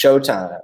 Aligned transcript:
Showtime. 0.00 0.60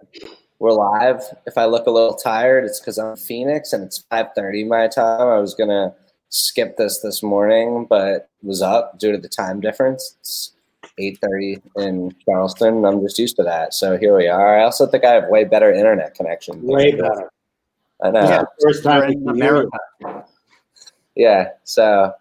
We're 0.60 0.71
live. 0.71 1.21
If 1.44 1.58
I 1.58 1.65
look 1.65 1.88
a 1.88 1.90
little 1.90 2.15
tired, 2.15 2.65
it's 2.65 2.79
because 2.79 2.98
I'm 2.98 3.17
Phoenix 3.17 3.72
and 3.72 3.83
it's 3.83 4.04
5:30 4.12 4.64
my 4.64 4.87
time. 4.87 5.26
I 5.26 5.38
was 5.38 5.54
gonna 5.54 5.92
skip 6.29 6.76
this 6.76 7.00
this 7.00 7.21
morning, 7.21 7.84
but 7.91 8.29
was 8.45 8.62
up 8.62 8.96
due 9.00 9.11
to 9.11 9.18
the 9.18 9.29
time 9.29 9.61
difference. 9.61 10.16
It's 10.20 10.52
8:30 10.98 11.61
in 11.75 12.14
Charleston. 12.25 12.77
And 12.77 12.86
I'm 12.86 13.02
just 13.02 13.18
used 13.18 13.34
to 13.34 13.43
that, 13.43 13.75
so 13.75 13.98
here 13.98 14.16
we 14.16 14.29
are. 14.29 14.61
I 14.61 14.62
also 14.62 14.86
think 14.86 15.05
I 15.05 15.14
have 15.14 15.29
way 15.29 15.43
better 15.43 15.73
internet 15.73 16.14
connection. 16.14 16.62
Way 16.62 16.93
better. 16.93 17.29
I 18.05 18.12
know. 18.12 18.23
Yeah, 18.23 18.45
first 18.62 18.85
time 18.85 19.11
in 19.11 19.29
America. 19.29 19.79
Yeah, 21.16 21.48
so 21.64 22.12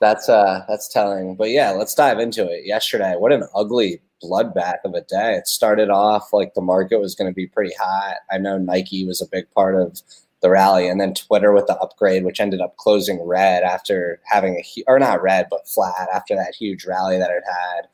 that's 0.00 0.28
uh 0.28 0.64
that's 0.66 0.88
telling. 0.88 1.36
But 1.36 1.50
yeah, 1.50 1.70
let's 1.70 1.94
dive 1.94 2.18
into 2.18 2.50
it. 2.50 2.66
Yesterday, 2.66 3.14
what 3.16 3.32
an 3.32 3.44
ugly 3.54 4.00
bloodbath 4.22 4.78
of 4.84 4.94
a 4.94 5.02
day. 5.02 5.34
It 5.34 5.46
started 5.46 5.90
off 5.90 6.32
like 6.32 6.54
the 6.54 6.60
market 6.60 7.00
was 7.00 7.14
going 7.14 7.30
to 7.30 7.34
be 7.34 7.46
pretty 7.46 7.74
hot. 7.78 8.16
I 8.30 8.38
know 8.38 8.58
Nike 8.58 9.06
was 9.06 9.20
a 9.20 9.28
big 9.28 9.50
part 9.50 9.74
of 9.74 10.00
the 10.42 10.50
rally, 10.50 10.88
and 10.88 11.00
then 11.00 11.14
Twitter 11.14 11.52
with 11.52 11.66
the 11.66 11.76
upgrade, 11.78 12.24
which 12.24 12.40
ended 12.40 12.60
up 12.60 12.76
closing 12.76 13.22
red 13.26 13.62
after 13.62 14.20
having 14.24 14.56
a 14.56 14.82
or 14.86 14.98
not 14.98 15.22
red 15.22 15.46
but 15.50 15.68
flat 15.68 16.08
after 16.14 16.34
that 16.34 16.54
huge 16.54 16.84
rally 16.84 17.18
that 17.18 17.30
it 17.30 17.42
had. 17.46 17.88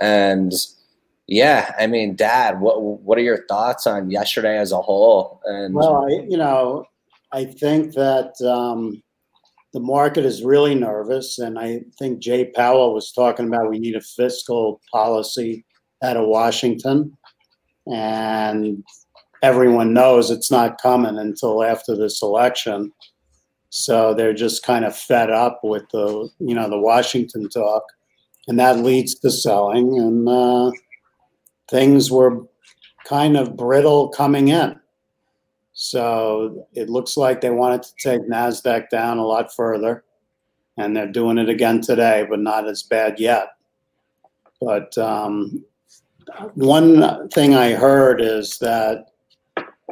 And 0.00 0.52
yeah, 1.26 1.74
I 1.78 1.86
mean, 1.86 2.16
Dad, 2.16 2.60
what 2.60 2.80
what 2.80 3.18
are 3.18 3.22
your 3.22 3.44
thoughts 3.46 3.86
on 3.86 4.10
yesterday 4.10 4.58
as 4.58 4.72
a 4.72 4.80
whole? 4.80 5.40
And 5.44 5.74
Well, 5.74 6.06
I, 6.08 6.24
you 6.28 6.38
know, 6.38 6.86
I 7.32 7.44
think 7.44 7.94
that 7.94 8.40
um, 8.40 9.02
the 9.74 9.80
market 9.80 10.24
is 10.24 10.42
really 10.42 10.74
nervous, 10.74 11.38
and 11.38 11.58
I 11.58 11.82
think 11.98 12.20
Jay 12.20 12.46
Powell 12.46 12.94
was 12.94 13.12
talking 13.12 13.46
about 13.46 13.68
we 13.68 13.78
need 13.78 13.96
a 13.96 14.00
fiscal 14.00 14.80
policy 14.90 15.66
out 16.02 16.16
of 16.16 16.26
Washington, 16.28 17.16
and 17.86 18.84
everyone 19.42 19.92
knows 19.92 20.30
it's 20.30 20.50
not 20.50 20.80
coming 20.80 21.18
until 21.18 21.64
after 21.64 21.96
this 21.96 22.22
election. 22.22 22.92
So 23.70 24.14
they're 24.14 24.34
just 24.34 24.62
kind 24.62 24.84
of 24.84 24.96
fed 24.96 25.30
up 25.30 25.60
with 25.62 25.84
the, 25.90 26.28
you 26.38 26.54
know, 26.54 26.68
the 26.68 26.78
Washington 26.78 27.48
talk, 27.48 27.84
and 28.46 28.58
that 28.58 28.78
leads 28.78 29.14
to 29.16 29.30
selling, 29.30 29.98
and 29.98 30.28
uh, 30.28 30.70
things 31.68 32.10
were 32.10 32.46
kind 33.04 33.36
of 33.36 33.56
brittle 33.56 34.08
coming 34.08 34.48
in. 34.48 34.78
So 35.72 36.66
it 36.74 36.90
looks 36.90 37.16
like 37.16 37.40
they 37.40 37.50
wanted 37.50 37.84
to 37.84 37.92
take 38.02 38.28
NASDAQ 38.28 38.90
down 38.90 39.18
a 39.18 39.24
lot 39.24 39.54
further. 39.54 40.02
And 40.76 40.96
they're 40.96 41.10
doing 41.10 41.38
it 41.38 41.48
again 41.48 41.80
today, 41.80 42.26
but 42.28 42.40
not 42.40 42.68
as 42.68 42.82
bad 42.82 43.18
yet. 43.18 43.50
But 44.60 44.96
um, 44.98 45.64
one 46.54 47.28
thing 47.30 47.54
I 47.54 47.72
heard 47.72 48.20
is 48.20 48.58
that 48.58 49.06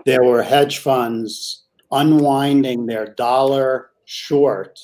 there 0.05 0.25
were 0.25 0.42
hedge 0.42 0.79
funds 0.79 1.65
unwinding 1.91 2.87
their 2.87 3.15
dollar 3.15 3.91
short. 4.05 4.79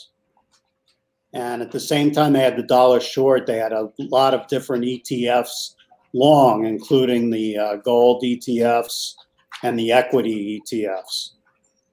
And 1.32 1.62
at 1.62 1.70
the 1.70 1.80
same 1.80 2.10
time, 2.10 2.32
they 2.32 2.40
had 2.40 2.56
the 2.56 2.62
dollar 2.62 3.00
short, 3.00 3.46
they 3.46 3.56
had 3.56 3.72
a 3.72 3.90
lot 3.98 4.34
of 4.34 4.46
different 4.48 4.84
ETFs 4.84 5.74
long, 6.12 6.66
including 6.66 7.30
the 7.30 7.56
uh, 7.56 7.76
gold 7.76 8.22
ETFs 8.22 9.14
and 9.62 9.78
the 9.78 9.92
equity 9.92 10.60
ETFs. 10.60 11.30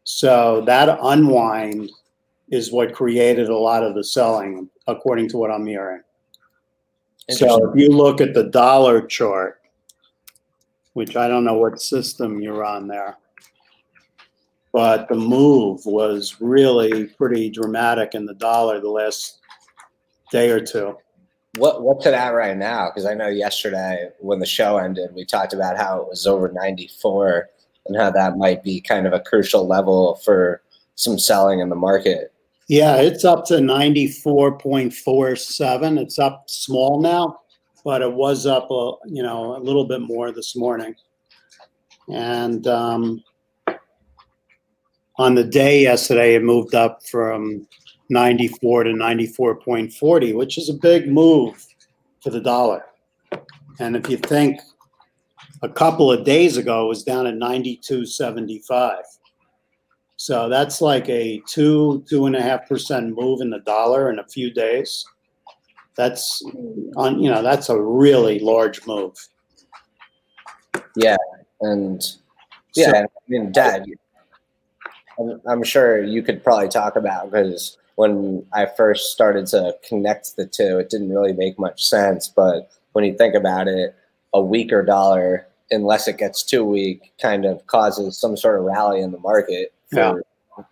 So 0.03 0.63
that 0.65 0.97
unwind 1.01 1.89
is 2.51 2.71
what 2.71 2.93
created 2.93 3.49
a 3.49 3.57
lot 3.57 3.83
of 3.83 3.95
the 3.95 4.03
selling, 4.03 4.69
according 4.87 5.29
to 5.29 5.37
what 5.37 5.51
I'm 5.51 5.65
hearing. 5.65 6.01
So 7.29 7.69
if 7.69 7.79
you 7.79 7.89
look 7.89 8.21
at 8.21 8.33
the 8.33 8.45
dollar 8.45 9.01
chart, 9.01 9.61
which 10.93 11.15
I 11.15 11.27
don't 11.27 11.43
know 11.43 11.57
what 11.57 11.81
system 11.81 12.41
you're 12.41 12.65
on 12.65 12.87
there, 12.87 13.17
but 14.71 15.07
the 15.09 15.15
move 15.15 15.85
was 15.85 16.37
really 16.39 17.05
pretty 17.05 17.49
dramatic 17.49 18.15
in 18.15 18.25
the 18.25 18.35
dollar 18.35 18.79
the 18.79 18.89
last 18.89 19.39
day 20.31 20.49
or 20.49 20.59
two. 20.59 20.95
what 21.57 21.81
what's 21.81 22.05
it 22.05 22.13
at 22.13 22.29
right 22.29 22.57
now? 22.57 22.89
Because 22.89 23.05
I 23.05 23.13
know 23.13 23.27
yesterday 23.27 24.09
when 24.19 24.39
the 24.39 24.45
show 24.45 24.77
ended, 24.77 25.13
we 25.13 25.25
talked 25.25 25.53
about 25.53 25.77
how 25.77 26.01
it 26.01 26.07
was 26.07 26.27
over 26.27 26.51
94 26.51 27.49
and 27.87 27.97
how 27.97 28.11
that 28.11 28.37
might 28.37 28.63
be 28.63 28.79
kind 28.79 29.07
of 29.07 29.13
a 29.13 29.19
crucial 29.19 29.67
level 29.67 30.15
for 30.23 30.61
some 30.95 31.17
selling 31.17 31.59
in 31.59 31.69
the 31.69 31.75
market. 31.75 32.31
Yeah, 32.69 32.95
it's 32.97 33.25
up 33.25 33.45
to 33.45 33.55
94.47. 33.55 35.99
It's 35.99 36.19
up 36.19 36.43
small 36.47 37.01
now, 37.01 37.39
but 37.83 38.03
it 38.03 38.13
was 38.13 38.45
up 38.45 38.69
a, 38.69 38.91
you 39.07 39.23
know, 39.23 39.57
a 39.57 39.59
little 39.59 39.85
bit 39.85 40.01
more 40.01 40.31
this 40.31 40.55
morning. 40.55 40.93
And 42.09 42.67
um, 42.67 43.23
on 45.15 45.33
the 45.33 45.43
day 45.43 45.81
yesterday, 45.81 46.35
it 46.35 46.43
moved 46.43 46.75
up 46.75 47.03
from 47.07 47.67
94 48.09 48.83
to 48.83 48.91
94.40, 48.91 50.35
which 50.35 50.59
is 50.59 50.69
a 50.69 50.75
big 50.75 51.07
move 51.07 51.65
for 52.21 52.29
the 52.29 52.39
dollar. 52.39 52.85
And 53.79 53.95
if 53.95 54.07
you 54.07 54.17
think 54.17 54.59
a 55.63 55.69
couple 55.69 56.11
of 56.11 56.23
days 56.23 56.57
ago, 56.57 56.85
it 56.85 56.89
was 56.89 57.01
down 57.01 57.25
at 57.25 57.33
92.75. 57.33 59.01
So 60.29 60.47
that's 60.47 60.79
like 60.79 61.09
a 61.09 61.41
two, 61.47 62.05
two 62.07 62.27
and 62.27 62.35
a 62.35 62.41
half 62.43 62.69
percent 62.69 63.15
move 63.17 63.41
in 63.41 63.49
the 63.49 63.61
dollar 63.61 64.11
in 64.11 64.19
a 64.19 64.27
few 64.27 64.51
days. 64.51 65.03
That's 65.95 66.43
on, 66.97 67.19
you 67.19 67.31
know, 67.31 67.41
that's 67.41 67.67
a 67.67 67.81
really 67.81 68.37
large 68.37 68.85
move. 68.85 69.15
Yeah, 70.95 71.17
and 71.61 71.99
yeah, 72.75 72.91
So- 72.91 72.97
I 72.99 73.05
mean, 73.27 73.51
Dad, 73.51 73.85
I'm, 75.19 75.41
I'm 75.47 75.63
sure 75.63 76.03
you 76.03 76.21
could 76.21 76.43
probably 76.43 76.69
talk 76.69 76.95
about 76.95 77.31
because 77.31 77.79
when 77.95 78.45
I 78.53 78.67
first 78.67 79.11
started 79.11 79.47
to 79.47 79.75
connect 79.83 80.35
the 80.35 80.45
two, 80.45 80.77
it 80.77 80.91
didn't 80.91 81.09
really 81.09 81.33
make 81.33 81.57
much 81.57 81.83
sense. 81.83 82.27
But 82.27 82.69
when 82.91 83.03
you 83.03 83.17
think 83.17 83.33
about 83.33 83.67
it, 83.67 83.95
a 84.35 84.41
weaker 84.43 84.85
dollar, 84.85 85.47
unless 85.71 86.07
it 86.07 86.19
gets 86.19 86.43
too 86.43 86.63
weak, 86.63 87.13
kind 87.19 87.45
of 87.45 87.65
causes 87.65 88.15
some 88.15 88.37
sort 88.37 88.59
of 88.59 88.65
rally 88.65 89.01
in 89.01 89.11
the 89.11 89.17
market. 89.17 89.73
Yeah. 89.91 90.13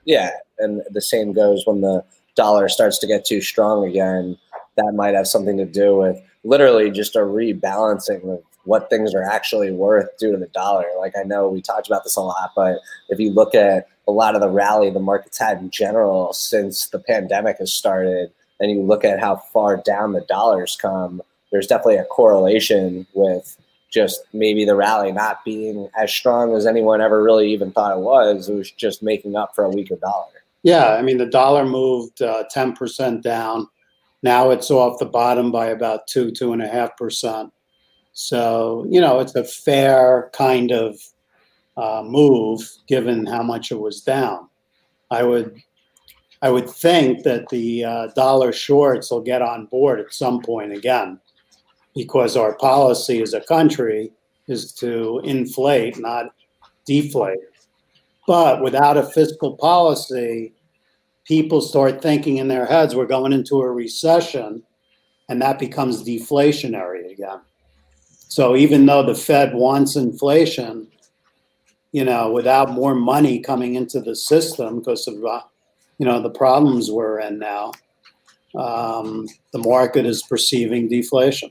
Yeah, 0.06 0.32
and 0.60 0.82
the 0.92 1.02
same 1.02 1.34
goes 1.34 1.66
when 1.66 1.82
the 1.82 2.04
dollar 2.36 2.68
starts 2.70 2.98
to 3.00 3.08
get 3.08 3.26
too 3.26 3.42
strong 3.42 3.88
again. 3.88 4.38
That 4.76 4.94
might 4.96 5.16
have 5.16 5.28
something 5.28 5.58
to 5.58 5.66
do 5.66 5.98
with 5.98 6.22
literally 6.44 6.92
just 6.92 7.16
a 7.16 7.20
rebalancing 7.20 8.24
of 8.32 8.44
what 8.66 8.90
things 8.90 9.16
are 9.16 9.24
actually 9.24 9.72
worth 9.72 10.10
due 10.20 10.32
to 10.32 10.38
the 10.38 10.48
dollar. 10.48 10.86
Like 11.00 11.14
I 11.18 11.24
know 11.24 11.48
we 11.48 11.62
talked 11.62 11.88
about 11.88 12.04
this 12.04 12.18
a 12.18 12.22
lot, 12.22 12.52
but 12.56 12.80
if 13.10 13.20
you 13.20 13.32
look 13.32 13.56
at 13.56 13.88
a 14.08 14.12
lot 14.12 14.36
of 14.36 14.42
the 14.42 14.50
rally 14.50 14.90
the 14.90 15.00
market's 15.00 15.38
had 15.38 15.60
in 15.60 15.70
general 15.72 16.34
since 16.34 16.88
the 16.88 17.00
pandemic 17.00 17.58
has 17.60 17.74
started, 17.74 18.32
and 18.60 18.72
you 18.72 18.82
look 18.82 19.06
at 19.06 19.20
how 19.20 19.38
far 19.38 19.78
down 19.78 20.14
the 20.14 20.22
dollars 20.22 20.78
come, 20.80 21.22
there's 21.52 21.68
definitely 21.68 21.98
a 21.98 22.06
correlation 22.06 23.08
with 23.14 23.58
just 23.98 24.22
maybe 24.32 24.64
the 24.64 24.76
rally 24.76 25.12
not 25.12 25.44
being 25.44 25.90
as 25.98 26.14
strong 26.14 26.56
as 26.56 26.68
anyone 26.68 27.02
ever 27.02 27.24
really 27.24 27.52
even 27.52 27.72
thought 27.72 27.98
it 27.98 28.00
was. 28.00 28.48
It 28.48 28.54
was 28.54 28.70
just 28.70 29.02
making 29.02 29.36
up 29.36 29.56
for 29.56 29.66
a 29.66 29.70
weaker 29.70 29.96
dollar. 29.96 30.28
Yeah, 30.62 30.90
I 30.90 31.02
mean, 31.02 31.18
the 31.18 31.26
dollar 31.26 31.66
moved 31.66 32.22
uh, 32.22 32.44
10% 32.56 33.24
down. 33.24 33.68
Now 34.22 34.52
it's 34.52 34.70
off 34.70 35.00
the 35.00 35.06
bottom 35.08 35.52
by 35.52 35.68
about 35.68 36.06
two, 36.06 36.30
two 36.30 36.54
and 36.54 36.62
a 36.62 36.68
half 36.68 36.96
percent. 36.96 37.52
So, 38.14 38.86
you 38.88 39.02
know, 39.02 39.20
it's 39.20 39.34
a 39.34 39.44
fair 39.44 40.30
kind 40.34 40.72
of 40.72 41.00
uh, 41.76 42.04
move 42.06 42.62
given 42.88 43.26
how 43.26 43.42
much 43.42 43.72
it 43.72 43.80
was 43.80 44.02
down. 44.02 44.48
I 45.10 45.24
would, 45.24 45.60
I 46.44 46.52
would 46.52 46.70
think 46.70 47.24
that 47.24 47.50
the 47.50 47.84
uh, 47.84 48.08
dollar 48.16 48.52
shorts 48.54 49.10
will 49.10 49.22
get 49.22 49.42
on 49.42 49.66
board 49.66 50.00
at 50.00 50.14
some 50.14 50.44
point 50.44 50.72
again, 50.72 51.20
because 51.98 52.38
our 52.38 52.56
policy 52.58 53.22
as 53.22 53.34
a 53.34 53.42
country 53.42 54.12
is 54.48 54.72
to 54.72 55.20
inflate, 55.24 55.98
not 55.98 56.28
deflate. 56.86 57.40
But 58.28 58.62
without 58.62 58.98
a 58.98 59.04
fiscal 59.04 59.58
policy, 59.58 60.54
people 61.26 61.60
start 61.60 62.02
thinking 62.02 62.38
in 62.38 62.48
their 62.48 62.66
heads 62.66 62.96
we're 62.96 63.08
going 63.08 63.34
into 63.34 63.62
a 63.62 63.72
recession, 63.72 64.64
and 65.28 65.42
that 65.42 65.58
becomes 65.58 66.04
deflationary 66.04 67.12
again. 67.12 67.42
So 68.30 68.56
even 68.56 68.86
though 68.86 69.04
the 69.04 69.16
Fed 69.16 69.56
wants 69.56 69.96
inflation, 69.96 70.88
you 71.94 72.06
know, 72.06 72.32
without 72.32 72.72
more 72.72 72.94
money 72.94 73.40
coming 73.40 73.76
into 73.76 74.02
the 74.02 74.16
system 74.16 74.80
because 74.80 75.08
of 75.08 75.26
uh, 75.26 75.42
you 75.98 76.06
know 76.06 76.22
the 76.22 76.30
problems 76.30 76.92
we're 76.92 77.20
in 77.22 77.40
now, 77.40 77.72
um, 78.56 79.28
the 79.52 79.60
market 79.60 80.06
is 80.06 80.22
perceiving 80.22 80.88
deflation. 80.88 81.50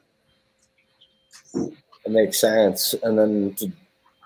It 2.05 2.12
makes 2.12 2.41
sense. 2.41 2.94
And 3.03 3.19
then 3.19 3.55
to 3.55 3.73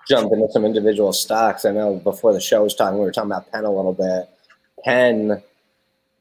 jump 0.07 0.31
into 0.31 0.47
some 0.51 0.65
individual 0.65 1.13
stocks, 1.13 1.65
I 1.65 1.71
know 1.71 1.95
before 1.95 2.33
the 2.33 2.41
show 2.41 2.63
was 2.63 2.75
talking, 2.75 2.99
we 2.99 3.05
were 3.05 3.11
talking 3.11 3.31
about 3.31 3.51
Penn 3.51 3.65
a 3.65 3.71
little 3.71 3.93
bit. 3.93 4.29
Penn 4.83 5.41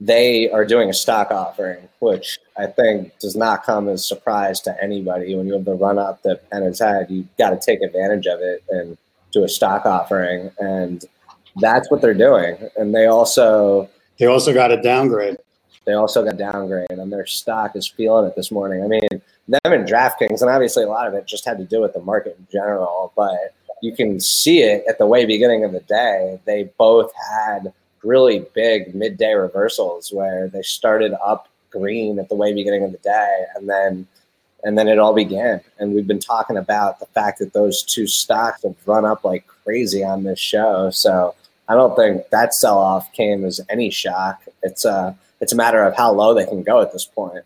they 0.01 0.51
are 0.51 0.65
doing 0.65 0.89
a 0.89 0.95
stock 0.95 1.31
offering, 1.31 1.89
which 1.99 2.39
I 2.57 2.67
think 2.67 3.19
does 3.19 3.37
not 3.37 3.65
come 3.65 3.89
as 3.89 4.01
a 4.01 4.05
surprise 4.05 4.61
to 4.63 4.83
anybody. 4.83 5.35
When 5.35 5.47
you 5.47 5.53
have 5.53 5.67
the 5.67 5.75
run 5.75 5.99
up 5.99 6.23
that 6.23 6.49
Penn 6.51 6.63
has 6.63 6.79
had, 6.79 7.11
you've 7.11 7.37
got 7.37 7.51
to 7.51 7.59
take 7.59 7.83
advantage 7.83 8.27
of 8.27 8.41
it 8.41 8.65
and 8.71 8.97
do 9.31 9.45
a 9.45 9.49
stock 9.49 9.85
offering, 9.85 10.51
and 10.59 11.05
that's 11.57 11.91
what 11.91 12.01
they're 12.01 12.15
doing. 12.15 12.57
And 12.77 12.95
they 12.95 13.07
also 13.07 13.91
they 14.19 14.27
also 14.27 14.55
got 14.55 14.73
a 14.73 14.81
downgrade. 14.81 15.37
They 15.85 15.93
also 15.93 16.25
got 16.25 16.39
downgrade, 16.39 16.91
and 16.91 17.13
their 17.13 17.27
stock 17.27 17.77
is 17.77 17.87
feeling 17.87 18.27
it 18.27 18.37
this 18.37 18.51
morning. 18.51 18.83
I 18.83 18.87
mean, 18.87 19.23
them 19.49 19.73
and 19.73 19.89
DraftKings, 19.89 20.41
and 20.41 20.51
obviously 20.51 20.85
a 20.85 20.89
lot 20.89 21.07
of 21.07 21.15
it 21.15 21.27
just 21.27 21.45
had 21.45 21.59
to 21.59 21.65
do 21.65 21.81
with 21.81 21.93
the 21.93 22.01
market 22.01 22.37
in 22.39 22.47
general, 22.53 23.13
but 23.17 23.55
you 23.83 23.93
can 23.93 24.21
see 24.21 24.63
it 24.63 24.85
at 24.89 24.99
the 24.99 25.07
way 25.07 25.25
beginning 25.25 25.65
of 25.65 25.73
the 25.73 25.81
day. 25.81 26.41
They 26.45 26.71
both 26.79 27.13
had 27.31 27.73
really 28.03 28.47
big 28.55 28.95
midday 28.95 29.35
reversals 29.35 30.13
where 30.13 30.49
they 30.49 30.63
started 30.63 31.13
up 31.23 31.49
green 31.71 32.19
at 32.19 32.29
the 32.29 32.35
way 32.35 32.53
beginning 32.53 32.85
of 32.85 32.93
the 32.93 32.99
day 32.99 33.45
and 33.55 33.69
then 33.69 34.07
and 34.65 34.77
then 34.77 34.89
it 34.89 34.99
all 34.99 35.15
began 35.15 35.61
and 35.79 35.95
we've 35.95 36.07
been 36.07 36.19
talking 36.19 36.57
about 36.57 36.99
the 36.99 37.07
fact 37.07 37.39
that 37.39 37.53
those 37.53 37.83
two 37.83 38.07
stocks 38.07 38.63
have 38.63 38.75
run 38.87 39.05
up 39.05 39.25
like 39.25 39.47
crazy 39.47 40.03
on 40.03 40.25
this 40.25 40.39
show 40.39 40.91
so 40.91 41.35
i 41.69 41.75
don't 41.75 41.95
think 41.95 42.29
that 42.31 42.55
sell 42.55 42.79
off 42.79 43.13
came 43.13 43.45
as 43.45 43.61
any 43.69 43.91
shock 43.91 44.43
it's 44.63 44.85
a 44.85 45.17
it's 45.41 45.53
a 45.53 45.57
matter 45.57 45.83
of 45.83 45.97
how 45.97 46.11
low 46.11 46.35
they 46.35 46.45
can 46.45 46.63
go 46.63 46.81
at 46.81 46.93
this 46.93 47.05
point 47.05 47.45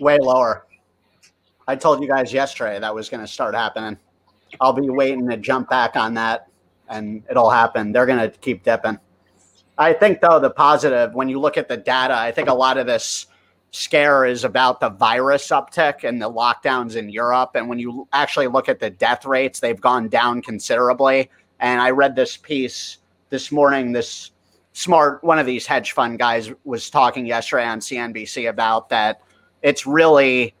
way 0.00 0.18
lower 0.18 0.66
i 1.66 1.74
told 1.74 2.00
you 2.00 2.08
guys 2.08 2.32
yesterday 2.32 2.78
that 2.78 2.94
was 2.94 3.08
going 3.08 3.20
to 3.20 3.26
start 3.26 3.54
happening 3.54 3.96
i'll 4.60 4.72
be 4.72 4.88
waiting 4.88 5.28
to 5.28 5.36
jump 5.36 5.68
back 5.68 5.96
on 5.96 6.14
that 6.14 6.48
and 6.88 7.22
it'll 7.30 7.50
happen. 7.50 7.92
They're 7.92 8.06
going 8.06 8.18
to 8.18 8.36
keep 8.38 8.62
dipping. 8.62 8.98
I 9.76 9.92
think, 9.92 10.20
though, 10.20 10.40
the 10.40 10.50
positive, 10.50 11.14
when 11.14 11.28
you 11.28 11.38
look 11.38 11.56
at 11.56 11.68
the 11.68 11.76
data, 11.76 12.16
I 12.16 12.32
think 12.32 12.48
a 12.48 12.54
lot 12.54 12.78
of 12.78 12.86
this 12.86 13.26
scare 13.70 14.24
is 14.24 14.44
about 14.44 14.80
the 14.80 14.88
virus 14.88 15.48
uptick 15.48 16.04
and 16.04 16.20
the 16.20 16.30
lockdowns 16.30 16.96
in 16.96 17.08
Europe. 17.08 17.50
And 17.54 17.68
when 17.68 17.78
you 17.78 18.08
actually 18.12 18.48
look 18.48 18.68
at 18.68 18.80
the 18.80 18.90
death 18.90 19.24
rates, 19.24 19.60
they've 19.60 19.80
gone 19.80 20.08
down 20.08 20.42
considerably. 20.42 21.30
And 21.60 21.80
I 21.80 21.90
read 21.90 22.16
this 22.16 22.36
piece 22.36 22.98
this 23.30 23.52
morning, 23.52 23.92
this 23.92 24.32
smart 24.72 25.22
one 25.22 25.38
of 25.38 25.46
these 25.46 25.66
hedge 25.66 25.92
fund 25.92 26.18
guys 26.18 26.50
was 26.64 26.88
talking 26.88 27.26
yesterday 27.26 27.66
on 27.66 27.80
CNBC 27.80 28.48
about 28.48 28.88
that 28.88 29.20
it's 29.62 29.86
really 29.86 30.54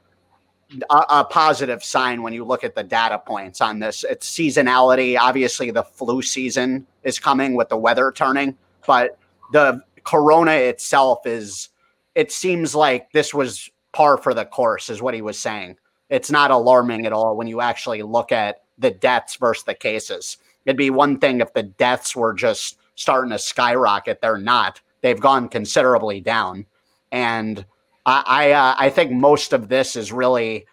a, 0.90 1.04
a, 1.08 1.24
positive 1.24 1.82
sign 1.82 2.22
when 2.22 2.32
you 2.32 2.44
look 2.44 2.64
at 2.64 2.74
the 2.74 2.82
data 2.82 3.18
points 3.18 3.60
on 3.60 3.78
this. 3.78 4.04
It's 4.04 4.30
seasonality. 4.30 5.18
Obviously, 5.18 5.70
the 5.70 5.82
flu 5.82 6.20
season 6.22 6.86
is 7.04 7.18
coming 7.18 7.54
with 7.54 7.68
the 7.68 7.76
weather 7.76 8.12
turning, 8.12 8.56
but 8.86 9.18
the 9.52 9.80
corona 10.04 10.52
itself 10.52 11.26
is, 11.26 11.70
it 12.14 12.32
seems 12.32 12.74
like 12.74 13.10
this 13.12 13.32
was 13.32 13.70
par 13.92 14.18
for 14.18 14.34
the 14.34 14.44
course, 14.44 14.90
is 14.90 15.00
what 15.00 15.14
he 15.14 15.22
was 15.22 15.38
saying. 15.38 15.76
It's 16.10 16.30
not 16.30 16.50
alarming 16.50 17.06
at 17.06 17.12
all 17.12 17.36
when 17.36 17.46
you 17.46 17.60
actually 17.60 18.02
look 18.02 18.32
at 18.32 18.62
the 18.78 18.90
deaths 18.90 19.36
versus 19.36 19.64
the 19.64 19.74
cases. 19.74 20.38
It'd 20.64 20.76
be 20.76 20.90
one 20.90 21.18
thing 21.18 21.40
if 21.40 21.52
the 21.52 21.62
deaths 21.62 22.14
were 22.14 22.34
just 22.34 22.78
starting 22.94 23.30
to 23.30 23.38
skyrocket. 23.38 24.20
They're 24.20 24.38
not. 24.38 24.80
They've 25.00 25.20
gone 25.20 25.48
considerably 25.48 26.20
down. 26.20 26.66
And 27.12 27.64
I 28.06 28.22
I, 28.26 28.50
uh, 28.52 28.74
I 28.78 28.90
think 28.90 29.12
most 29.12 29.52
of 29.52 29.68
this 29.68 29.96
is 29.96 30.12
really, 30.12 30.66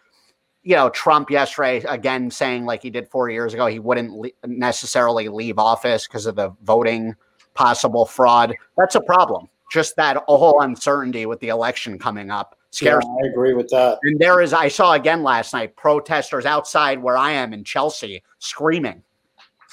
you 0.63 0.75
know, 0.75 0.89
Trump 0.89 1.30
yesterday 1.30 1.83
again 1.88 2.31
saying 2.31 2.66
like 2.66 2.81
he 2.81 2.89
did 2.89 3.07
four 3.07 3.30
years 3.30 3.54
ago 3.54 3.68
he 3.68 3.80
wouldn't 3.80 4.13
le- 4.13 4.30
necessarily 4.45 5.27
leave 5.27 5.60
office 5.60 6.07
because 6.07 6.25
of 6.25 6.36
the 6.36 6.54
voting 6.63 7.16
possible 7.54 8.06
fraud. 8.06 8.56
That's 8.77 8.95
a 8.95 9.01
problem. 9.01 9.48
Just 9.72 9.95
that 9.95 10.24
whole 10.27 10.62
uncertainty 10.62 11.25
with 11.25 11.39
the 11.39 11.48
election 11.50 11.98
coming 11.98 12.30
up 12.30 12.57
scares. 12.69 13.04
Yeah, 13.04 13.25
I 13.25 13.31
agree 13.31 13.54
with 13.54 13.69
that. 13.69 13.98
And 14.04 14.19
there 14.19 14.42
is, 14.42 14.54
I 14.54 14.68
saw 14.68 14.94
again 14.94 15.24
last 15.24 15.54
night, 15.54 15.75
protesters 15.75 16.45
outside 16.45 17.01
where 17.01 17.18
I 17.18 17.31
am 17.31 17.54
in 17.54 17.63
Chelsea 17.63 18.24
screaming. 18.39 19.01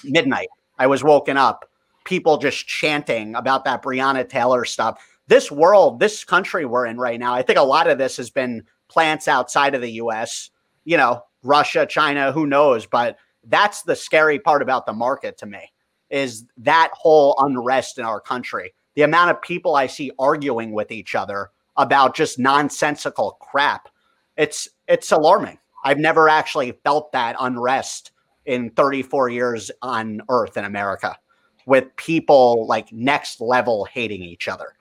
Midnight, 0.05 0.49
I 0.79 0.87
was 0.87 1.05
woken 1.05 1.37
up. 1.37 1.69
People 2.05 2.39
just 2.39 2.67
chanting 2.67 3.35
about 3.35 3.65
that 3.65 3.83
Breonna 3.83 4.29
Taylor 4.29 4.65
stuff 4.65 5.05
this 5.33 5.51
world, 5.51 5.99
this 5.99 6.25
country 6.25 6.67
we're 6.67 6.85
in 6.85 6.99
right 6.99 7.19
now, 7.19 7.33
I 7.33 7.41
think 7.41 7.59
a 7.59 7.63
lot 7.63 7.89
of 7.89 7.97
this 7.97 8.19
has 8.19 8.29
been 8.29 8.65
plants 8.89 9.27
outside 9.27 9.75
of 9.75 9.81
the 9.81 9.93
US, 9.93 10.51
you 10.85 10.99
know, 10.99 11.23
Russia, 11.43 11.87
China, 11.87 12.33
who 12.33 12.47
knows, 12.47 12.85
but 12.85 13.17
that's 13.45 13.81
the 13.81 13.97
scary 13.97 14.39
part 14.39 14.61
about 14.61 14.85
the 14.85 14.93
market 14.93 15.39
to 15.39 15.47
me 15.47 15.73
is 16.11 16.45
that 16.59 16.91
whole 16.93 17.35
unrest 17.39 17.97
in 17.97 18.05
our 18.05 18.21
country. 18.21 18.75
The 18.95 19.03
amount 19.03 19.31
of 19.31 19.41
people 19.41 19.75
I 19.75 19.87
see 19.87 20.13
arguing 20.19 20.73
with 20.73 20.93
each 20.93 21.15
other 21.15 21.49
about 21.79 22.15
just 22.15 22.39
nonsensical 22.39 23.39
crap. 23.41 23.89
It's 24.37 24.69
it's 24.87 25.13
alarming. 25.13 25.59
I've 25.83 25.99
never 25.99 26.29
actually 26.29 26.73
felt 26.85 27.11
that 27.13 27.37
unrest 27.41 28.11
in 28.45 28.69
34 28.73 29.31
years 29.31 29.71
on 29.81 30.21
earth 30.29 30.59
in 30.59 30.67
America 30.67 31.17
with 31.65 31.97
people 31.97 32.67
like 32.67 32.93
next 32.93 33.41
level 33.41 33.87
hating 33.87 34.23
each 34.23 34.47
other 34.47 34.75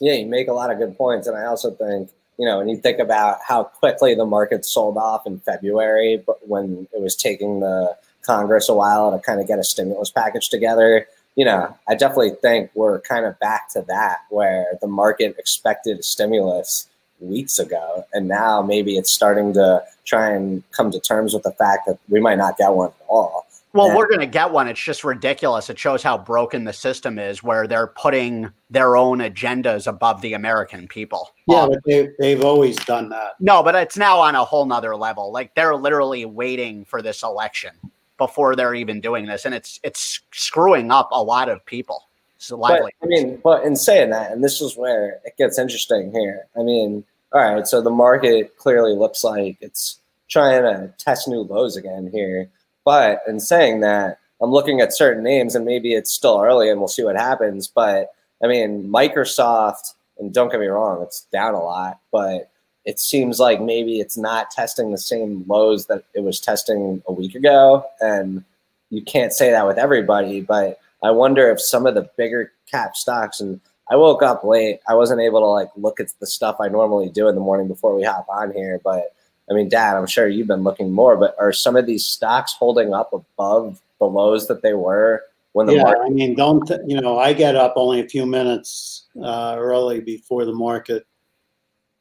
yeah, 0.00 0.14
you 0.14 0.26
make 0.26 0.48
a 0.48 0.52
lot 0.52 0.70
of 0.70 0.78
good 0.78 0.96
points, 0.96 1.26
and 1.26 1.36
I 1.36 1.44
also 1.46 1.70
think 1.70 2.10
you 2.38 2.46
know 2.46 2.58
when 2.58 2.68
you 2.68 2.76
think 2.76 2.98
about 2.98 3.38
how 3.46 3.64
quickly 3.64 4.14
the 4.14 4.26
market 4.26 4.64
sold 4.64 4.96
off 4.96 5.26
in 5.26 5.38
February, 5.40 6.22
but 6.24 6.46
when 6.48 6.88
it 6.92 7.00
was 7.00 7.14
taking 7.14 7.60
the 7.60 7.96
Congress 8.24 8.68
a 8.68 8.74
while 8.74 9.12
to 9.12 9.18
kind 9.18 9.40
of 9.40 9.46
get 9.46 9.58
a 9.58 9.64
stimulus 9.64 10.10
package 10.10 10.48
together. 10.48 11.06
You 11.36 11.44
know, 11.44 11.76
I 11.88 11.94
definitely 11.94 12.32
think 12.42 12.70
we're 12.74 13.00
kind 13.00 13.26
of 13.26 13.38
back 13.38 13.68
to 13.70 13.84
that 13.88 14.20
where 14.30 14.66
the 14.80 14.86
market 14.86 15.36
expected 15.38 16.04
stimulus 16.04 16.88
weeks 17.20 17.58
ago, 17.58 18.04
and 18.12 18.28
now 18.28 18.62
maybe 18.62 18.96
it's 18.96 19.12
starting 19.12 19.52
to 19.54 19.82
try 20.04 20.30
and 20.30 20.62
come 20.72 20.90
to 20.90 21.00
terms 21.00 21.34
with 21.34 21.42
the 21.42 21.52
fact 21.52 21.86
that 21.86 21.98
we 22.08 22.20
might 22.20 22.38
not 22.38 22.56
get 22.56 22.72
one 22.72 22.88
at 22.88 23.06
all. 23.08 23.46
Well, 23.74 23.88
yeah. 23.88 23.96
we're 23.96 24.06
going 24.06 24.20
to 24.20 24.26
get 24.26 24.52
one. 24.52 24.68
It's 24.68 24.80
just 24.80 25.02
ridiculous. 25.02 25.68
It 25.68 25.80
shows 25.80 26.00
how 26.00 26.16
broken 26.16 26.62
the 26.62 26.72
system 26.72 27.18
is, 27.18 27.42
where 27.42 27.66
they're 27.66 27.88
putting 27.88 28.52
their 28.70 28.96
own 28.96 29.18
agendas 29.18 29.88
above 29.88 30.20
the 30.20 30.34
American 30.34 30.86
people. 30.86 31.30
Yeah, 31.48 31.66
but 31.68 31.80
they, 31.84 32.08
they've 32.20 32.44
always 32.44 32.76
done 32.76 33.08
that. 33.08 33.32
No, 33.40 33.64
but 33.64 33.74
it's 33.74 33.96
now 33.96 34.20
on 34.20 34.36
a 34.36 34.44
whole 34.44 34.64
nother 34.64 34.94
level. 34.94 35.32
Like 35.32 35.56
they're 35.56 35.74
literally 35.74 36.24
waiting 36.24 36.84
for 36.84 37.02
this 37.02 37.24
election 37.24 37.72
before 38.16 38.54
they're 38.54 38.76
even 38.76 39.00
doing 39.00 39.26
this, 39.26 39.44
and 39.44 39.52
it's 39.52 39.80
it's 39.82 40.20
screwing 40.32 40.92
up 40.92 41.08
a 41.10 41.20
lot 41.20 41.48
of 41.48 41.66
people. 41.66 42.08
But, 42.48 42.92
I 43.02 43.06
mean, 43.06 43.40
but 43.42 43.64
in 43.64 43.74
saying 43.74 44.10
that, 44.10 44.30
and 44.30 44.44
this 44.44 44.60
is 44.60 44.76
where 44.76 45.20
it 45.24 45.36
gets 45.36 45.58
interesting 45.58 46.12
here. 46.12 46.46
I 46.56 46.62
mean, 46.62 47.02
all 47.32 47.54
right, 47.54 47.66
so 47.66 47.80
the 47.80 47.90
market 47.90 48.56
clearly 48.56 48.94
looks 48.94 49.24
like 49.24 49.56
it's 49.60 49.98
trying 50.28 50.62
to 50.62 50.94
test 50.98 51.26
new 51.26 51.40
lows 51.40 51.76
again 51.76 52.08
here 52.12 52.50
but 52.84 53.22
in 53.26 53.40
saying 53.40 53.80
that, 53.80 54.18
I'm 54.42 54.50
looking 54.50 54.80
at 54.80 54.94
certain 54.94 55.22
names, 55.22 55.54
and 55.54 55.64
maybe 55.64 55.94
it's 55.94 56.12
still 56.12 56.40
early, 56.42 56.68
and 56.70 56.78
we'll 56.78 56.88
see 56.88 57.04
what 57.04 57.16
happens. 57.16 57.66
But 57.68 58.12
I 58.42 58.46
mean, 58.46 58.88
Microsoft, 58.88 59.94
and 60.18 60.32
don't 60.32 60.50
get 60.50 60.60
me 60.60 60.66
wrong, 60.66 61.02
it's 61.02 61.22
down 61.32 61.54
a 61.54 61.62
lot, 61.62 62.00
but 62.12 62.50
it 62.84 63.00
seems 63.00 63.40
like 63.40 63.60
maybe 63.60 64.00
it's 64.00 64.18
not 64.18 64.50
testing 64.50 64.92
the 64.92 64.98
same 64.98 65.44
lows 65.48 65.86
that 65.86 66.04
it 66.14 66.20
was 66.20 66.40
testing 66.40 67.02
a 67.06 67.12
week 67.12 67.34
ago. 67.34 67.84
And 68.00 68.44
you 68.90 69.02
can't 69.02 69.32
say 69.32 69.50
that 69.50 69.66
with 69.66 69.78
everybody, 69.78 70.42
but 70.42 70.78
I 71.02 71.10
wonder 71.10 71.50
if 71.50 71.60
some 71.60 71.86
of 71.86 71.94
the 71.94 72.08
bigger 72.16 72.52
cap 72.70 72.96
stocks 72.96 73.40
and 73.40 73.60
I 73.90 73.96
woke 73.96 74.22
up 74.22 74.44
late. 74.44 74.80
I 74.88 74.94
wasn't 74.94 75.20
able 75.20 75.40
to 75.40 75.46
like 75.46 75.70
look 75.76 76.00
at 76.00 76.08
the 76.20 76.26
stuff 76.26 76.56
I 76.60 76.68
normally 76.68 77.08
do 77.08 77.28
in 77.28 77.34
the 77.34 77.40
morning 77.40 77.68
before 77.68 77.94
we 77.94 78.02
hop 78.02 78.26
on 78.28 78.52
here, 78.52 78.80
but 78.82 79.13
I 79.50 79.54
mean, 79.54 79.68
Dad, 79.68 79.96
I'm 79.96 80.06
sure 80.06 80.28
you've 80.28 80.46
been 80.46 80.62
looking 80.62 80.92
more, 80.92 81.16
but 81.16 81.36
are 81.38 81.52
some 81.52 81.76
of 81.76 81.86
these 81.86 82.06
stocks 82.06 82.54
holding 82.54 82.94
up 82.94 83.12
above 83.12 83.80
the 83.98 84.06
lows 84.06 84.48
that 84.48 84.62
they 84.62 84.74
were 84.74 85.22
when 85.52 85.66
the 85.66 85.74
yeah, 85.74 85.82
market? 85.82 86.02
I 86.06 86.08
mean, 86.08 86.34
don't 86.34 86.70
you 86.86 87.00
know? 87.00 87.18
I 87.18 87.32
get 87.32 87.56
up 87.56 87.74
only 87.76 88.00
a 88.00 88.08
few 88.08 88.24
minutes 88.26 89.06
uh, 89.22 89.56
early 89.58 90.00
before 90.00 90.44
the 90.44 90.54
market 90.54 91.06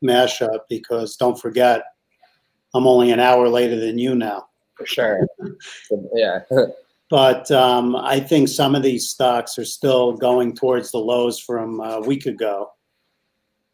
mashup 0.04 0.60
because 0.70 1.16
don't 1.18 1.40
forget, 1.40 1.84
I'm 2.74 2.88
only 2.88 3.12
an 3.12 3.20
hour 3.20 3.50
later 3.50 3.80
than 3.80 3.98
you 3.98 4.16
now. 4.16 4.48
For 4.76 4.86
sure. 4.86 5.28
yeah. 6.16 6.40
but 7.10 7.52
um, 7.52 7.96
I 7.96 8.20
think 8.20 8.48
some 8.48 8.74
of 8.74 8.84
these 8.84 9.08
stocks 9.08 9.58
are 9.58 9.66
still 9.66 10.14
going 10.14 10.56
towards 10.56 10.92
the 10.92 10.98
lows 10.98 11.40
from 11.40 11.80
a 11.82 12.00
week 12.00 12.26
ago 12.26 12.72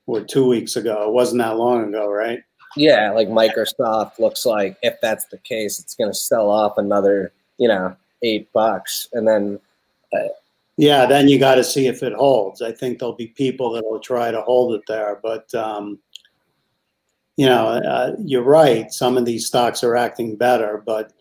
or 0.08 0.22
two 0.22 0.48
weeks 0.48 0.76
ago. 0.76 1.08
It 1.08 1.14
wasn't 1.14 1.42
that 1.42 1.58
long 1.58 1.88
ago, 1.88 2.10
right? 2.10 2.40
Yeah, 2.76 3.12
like 3.12 3.28
Microsoft 3.28 4.20
looks 4.20 4.46
like 4.46 4.78
if 4.84 4.96
that's 5.02 5.26
the 5.26 5.40
case, 5.40 5.80
it's 5.80 5.96
going 5.96 6.12
to 6.12 6.18
sell 6.18 6.50
off 6.50 6.78
another, 6.78 7.34
you 7.58 7.68
know, 7.68 7.96
eight 8.24 8.52
bucks, 8.54 9.08
and 9.14 9.28
then. 9.28 9.60
Uh, 10.14 10.28
yeah, 10.78 11.06
then 11.06 11.28
you 11.28 11.38
got 11.38 11.56
to 11.56 11.64
see 11.64 11.88
if 11.88 12.04
it 12.04 12.14
holds. 12.14 12.62
I 12.62 12.72
think 12.72 13.00
there'll 13.00 13.14
be 13.14 13.28
people 13.28 13.70
that 13.74 13.84
will 13.84 14.00
try 14.00 14.32
to 14.32 14.42
hold 14.42 14.74
it 14.74 14.84
there, 14.88 15.20
but 15.22 15.54
um, 15.54 16.00
you 17.36 17.46
know, 17.46 17.68
uh, 17.68 18.16
you're 18.24 18.44
right. 18.44 18.90
Some 18.90 19.18
of 19.18 19.26
these 19.26 19.46
stocks 19.46 19.84
are 19.84 19.98
acting 19.98 20.38
better, 20.38 20.82
but 20.86 21.12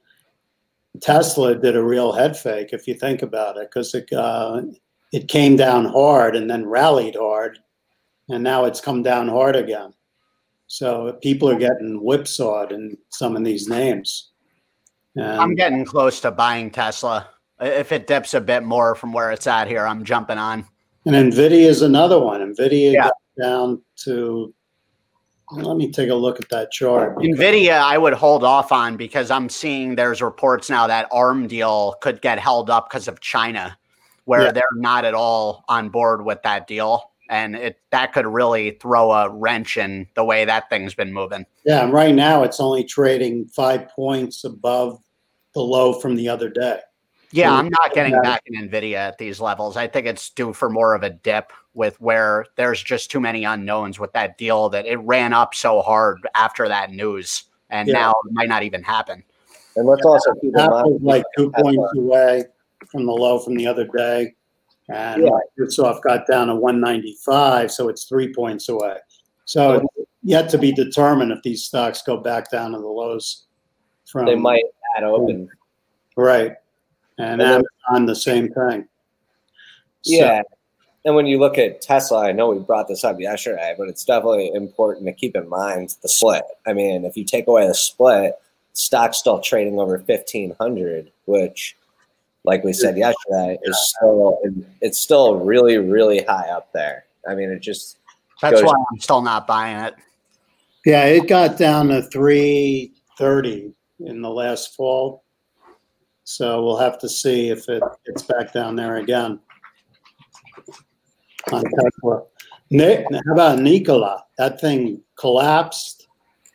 Tesla 1.00 1.56
did 1.56 1.74
a 1.74 1.82
real 1.82 2.12
head 2.12 2.36
fake 2.36 2.68
if 2.72 2.86
you 2.86 2.94
think 2.94 3.22
about 3.22 3.56
it, 3.56 3.68
because 3.68 3.92
uh, 3.94 4.62
it 5.12 5.26
came 5.26 5.56
down 5.56 5.86
hard 5.86 6.36
and 6.36 6.48
then 6.48 6.64
rallied 6.64 7.16
hard, 7.16 7.58
and 8.28 8.44
now 8.44 8.64
it's 8.64 8.80
come 8.80 9.02
down 9.02 9.26
hard 9.26 9.56
again. 9.56 9.92
So 10.68 11.18
people 11.22 11.48
are 11.48 11.58
getting 11.58 11.96
whipsawed 11.96 12.72
in 12.72 12.96
some 13.08 13.36
of 13.36 13.42
these 13.42 13.68
names. 13.68 14.30
And 15.16 15.24
I'm 15.24 15.54
getting 15.54 15.84
close 15.84 16.20
to 16.20 16.30
buying 16.30 16.70
Tesla. 16.70 17.28
If 17.58 17.90
it 17.90 18.06
dips 18.06 18.34
a 18.34 18.40
bit 18.40 18.62
more 18.62 18.94
from 18.94 19.12
where 19.12 19.32
it's 19.32 19.46
at 19.46 19.66
here, 19.66 19.84
I'm 19.84 20.04
jumping 20.04 20.38
on. 20.38 20.66
And 21.06 21.32
Nvidia 21.32 21.66
is 21.66 21.82
another 21.82 22.20
one. 22.20 22.54
Nvidia 22.54 22.92
yeah. 22.92 23.04
got 23.04 23.12
down 23.40 23.82
to. 24.04 24.54
Let 25.50 25.78
me 25.78 25.90
take 25.90 26.10
a 26.10 26.14
look 26.14 26.38
at 26.38 26.50
that 26.50 26.70
chart. 26.70 27.16
Nvidia, 27.16 27.80
I 27.80 27.96
would 27.96 28.12
hold 28.12 28.44
off 28.44 28.70
on 28.70 28.98
because 28.98 29.30
I'm 29.30 29.48
seeing 29.48 29.94
there's 29.94 30.20
reports 30.20 30.68
now 30.68 30.86
that 30.86 31.08
ARM 31.10 31.48
deal 31.48 31.96
could 32.02 32.20
get 32.20 32.38
held 32.38 32.68
up 32.68 32.90
because 32.90 33.08
of 33.08 33.20
China, 33.20 33.76
where 34.26 34.42
yeah. 34.42 34.52
they're 34.52 34.64
not 34.74 35.06
at 35.06 35.14
all 35.14 35.64
on 35.66 35.88
board 35.88 36.22
with 36.22 36.42
that 36.42 36.66
deal 36.66 37.10
and 37.28 37.54
it 37.54 37.78
that 37.90 38.12
could 38.12 38.26
really 38.26 38.72
throw 38.80 39.12
a 39.12 39.30
wrench 39.30 39.76
in 39.76 40.06
the 40.14 40.24
way 40.24 40.44
that 40.44 40.70
thing's 40.70 40.94
been 40.94 41.12
moving. 41.12 41.46
Yeah, 41.64 41.84
and 41.84 41.92
right 41.92 42.14
now 42.14 42.42
it's 42.42 42.60
only 42.60 42.84
trading 42.84 43.46
five 43.46 43.88
points 43.88 44.44
above 44.44 45.00
the 45.54 45.60
low 45.60 45.92
from 45.92 46.16
the 46.16 46.28
other 46.28 46.48
day. 46.48 46.80
Yeah, 47.30 47.52
I'm 47.52 47.68
not 47.68 47.92
getting 47.92 48.18
back 48.22 48.42
in 48.46 48.68
Nvidia 48.68 48.94
at 48.94 49.18
these 49.18 49.38
levels. 49.38 49.76
I 49.76 49.86
think 49.86 50.06
it's 50.06 50.30
due 50.30 50.54
for 50.54 50.70
more 50.70 50.94
of 50.94 51.02
a 51.02 51.10
dip 51.10 51.52
with 51.74 52.00
where 52.00 52.46
there's 52.56 52.82
just 52.82 53.10
too 53.10 53.20
many 53.20 53.44
unknowns 53.44 53.98
with 53.98 54.14
that 54.14 54.38
deal 54.38 54.70
that 54.70 54.86
it 54.86 54.96
ran 54.96 55.34
up 55.34 55.54
so 55.54 55.82
hard 55.82 56.26
after 56.34 56.68
that 56.68 56.90
news, 56.90 57.44
and 57.68 57.88
yeah. 57.88 57.94
now 57.94 58.10
it 58.24 58.32
might 58.32 58.48
not 58.48 58.62
even 58.62 58.82
happen. 58.82 59.22
And 59.76 59.86
let's 59.86 60.04
also 60.04 60.32
keep 60.40 60.56
in 60.56 60.70
mind, 60.70 61.02
like 61.02 61.22
two 61.36 61.50
points 61.50 61.92
away 61.96 62.44
from 62.90 63.04
the 63.04 63.12
low 63.12 63.38
from 63.38 63.56
the 63.56 63.66
other 63.66 63.86
day 63.86 64.34
and 64.88 65.24
yeah. 65.24 65.30
Microsoft 65.58 66.02
got 66.02 66.26
down 66.26 66.48
to 66.48 66.54
195, 66.54 67.70
so 67.70 67.88
it's 67.88 68.04
three 68.04 68.32
points 68.32 68.68
away. 68.68 68.96
So 69.44 69.74
it's 69.74 70.08
yet 70.22 70.48
to 70.50 70.58
be 70.58 70.72
determined 70.72 71.32
if 71.32 71.42
these 71.42 71.64
stocks 71.64 72.02
go 72.02 72.16
back 72.16 72.50
down 72.50 72.72
to 72.72 72.78
the 72.78 72.86
lows. 72.86 73.46
From 74.06 74.24
they 74.24 74.36
might 74.36 74.64
add 74.96 75.04
open, 75.04 75.50
right? 76.16 76.54
And, 77.18 77.42
and 77.42 77.64
Amazon 77.88 78.06
the 78.06 78.16
same 78.16 78.48
thing. 78.48 78.88
Yeah, 80.04 80.42
so, 80.42 80.58
and 81.04 81.14
when 81.14 81.26
you 81.26 81.38
look 81.38 81.58
at 81.58 81.80
Tesla, 81.80 82.26
I 82.26 82.32
know 82.32 82.50
we 82.50 82.58
brought 82.58 82.88
this 82.88 83.04
up 83.04 83.20
yesterday, 83.20 83.74
but 83.78 83.88
it's 83.88 84.04
definitely 84.04 84.52
important 84.52 85.06
to 85.06 85.12
keep 85.12 85.36
in 85.36 85.48
mind 85.48 85.94
the 86.02 86.08
split. 86.08 86.44
I 86.66 86.72
mean, 86.72 87.04
if 87.04 87.16
you 87.16 87.24
take 87.24 87.46
away 87.46 87.66
the 87.66 87.74
split, 87.74 88.34
stock's 88.72 89.18
still 89.18 89.40
trading 89.40 89.78
over 89.78 89.98
1500, 89.98 91.10
which 91.26 91.76
like 92.44 92.64
we 92.64 92.72
said 92.72 92.96
yesterday, 92.96 93.58
is 93.62 93.94
still 93.96 94.38
it's 94.80 95.00
still 95.00 95.36
really 95.36 95.78
really 95.78 96.22
high 96.22 96.48
up 96.48 96.72
there. 96.72 97.04
I 97.28 97.34
mean, 97.34 97.50
it 97.50 97.60
just 97.60 97.98
that's 98.40 98.62
why 98.62 98.72
I'm 98.72 99.00
still 99.00 99.22
not 99.22 99.46
buying 99.46 99.78
it. 99.78 99.94
Yeah, 100.86 101.04
it 101.04 101.28
got 101.28 101.58
down 101.58 101.88
to 101.88 102.02
three 102.02 102.92
thirty 103.18 103.72
in 104.00 104.22
the 104.22 104.30
last 104.30 104.76
fall, 104.76 105.24
so 106.24 106.62
we'll 106.64 106.78
have 106.78 106.98
to 107.00 107.08
see 107.08 107.50
if 107.50 107.68
it 107.68 107.82
gets 108.06 108.22
back 108.22 108.52
down 108.52 108.76
there 108.76 108.96
again. 108.96 109.40
On 111.52 111.62
Tesla. 111.62 112.22
Nick, 112.70 113.06
how 113.26 113.32
about 113.32 113.58
Nikola? 113.58 114.24
That 114.36 114.60
thing 114.60 115.00
collapsed 115.16 116.06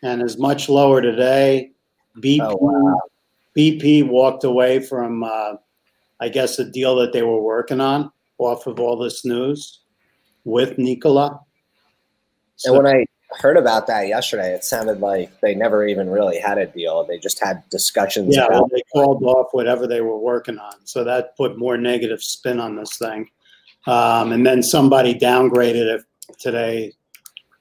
and 0.03 0.21
is 0.21 0.37
much 0.37 0.69
lower 0.69 1.01
today. 1.01 1.71
BP, 2.19 2.39
oh, 2.41 2.55
wow. 2.59 2.99
BP 3.57 4.07
walked 4.07 4.43
away 4.43 4.79
from 4.79 5.23
uh, 5.23 5.53
I 6.19 6.29
guess, 6.29 6.59
a 6.59 6.65
deal 6.65 6.95
that 6.97 7.13
they 7.13 7.23
were 7.23 7.41
working 7.41 7.81
on 7.81 8.11
off 8.37 8.67
of 8.67 8.79
all 8.79 8.97
this 8.97 9.23
news 9.25 9.81
with 10.43 10.77
Nikola. 10.77 11.39
So, 12.55 12.73
and 12.73 12.83
when 12.83 12.95
I 12.95 13.05
heard 13.39 13.57
about 13.57 13.87
that 13.87 14.07
yesterday, 14.07 14.53
it 14.53 14.63
sounded 14.63 14.99
like 14.99 15.31
they 15.41 15.55
never 15.55 15.85
even 15.85 16.09
really 16.09 16.39
had 16.39 16.57
a 16.57 16.65
deal. 16.65 17.05
They 17.05 17.17
just 17.17 17.43
had 17.43 17.63
discussions. 17.69 18.35
Yeah, 18.35 18.47
well, 18.49 18.67
they 18.67 18.81
called 18.91 19.23
off 19.23 19.47
whatever 19.51 19.87
they 19.87 20.01
were 20.01 20.19
working 20.19 20.59
on. 20.59 20.73
So 20.85 21.03
that 21.03 21.35
put 21.37 21.57
more 21.57 21.77
negative 21.77 22.21
spin 22.23 22.59
on 22.59 22.75
this 22.75 22.97
thing. 22.97 23.29
Um, 23.87 24.31
and 24.31 24.45
then 24.45 24.63
somebody 24.63 25.13
downgraded 25.13 25.95
it 25.95 26.03
today, 26.39 26.93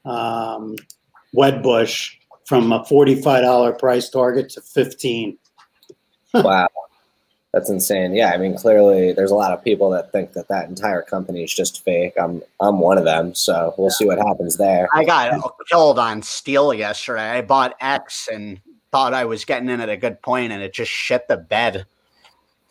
um, 0.04 0.76
Wedbush, 1.36 2.10
from 2.46 2.72
a 2.72 2.84
$45 2.84 3.78
price 3.78 4.08
target 4.08 4.50
to 4.50 4.60
15 4.60 5.38
Wow. 6.34 6.68
That's 7.52 7.68
insane. 7.68 8.14
Yeah, 8.14 8.30
I 8.30 8.38
mean, 8.38 8.56
clearly, 8.56 9.12
there's 9.12 9.30
a 9.30 9.34
lot 9.34 9.52
of 9.52 9.62
people 9.62 9.90
that 9.90 10.10
think 10.10 10.32
that 10.32 10.48
that 10.48 10.70
entire 10.70 11.02
company 11.02 11.44
is 11.44 11.52
just 11.52 11.84
fake. 11.84 12.14
I'm 12.18 12.42
I'm 12.60 12.78
one 12.80 12.96
of 12.96 13.04
them, 13.04 13.34
so 13.34 13.74
we'll 13.76 13.90
see 13.90 14.06
what 14.06 14.18
happens 14.18 14.56
there. 14.56 14.88
I 14.94 15.04
got 15.04 15.38
killed 15.68 15.98
on 15.98 16.22
steel 16.22 16.72
yesterday. 16.72 17.28
I 17.28 17.42
bought 17.42 17.76
X 17.80 18.28
and 18.32 18.58
thought 18.90 19.12
I 19.12 19.26
was 19.26 19.44
getting 19.44 19.68
in 19.68 19.80
at 19.80 19.90
a 19.90 19.98
good 19.98 20.22
point, 20.22 20.52
and 20.52 20.62
it 20.62 20.72
just 20.72 20.90
shit 20.90 21.28
the 21.28 21.36
bed. 21.36 21.84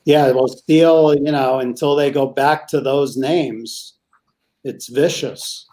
Yeah, 0.05 0.31
well, 0.31 0.47
steel, 0.47 1.13
you 1.13 1.31
know, 1.31 1.59
until 1.59 1.95
they 1.95 2.09
go 2.09 2.25
back 2.25 2.67
to 2.69 2.81
those 2.81 3.17
names, 3.17 3.93
it's 4.63 4.87
vicious. 4.87 5.67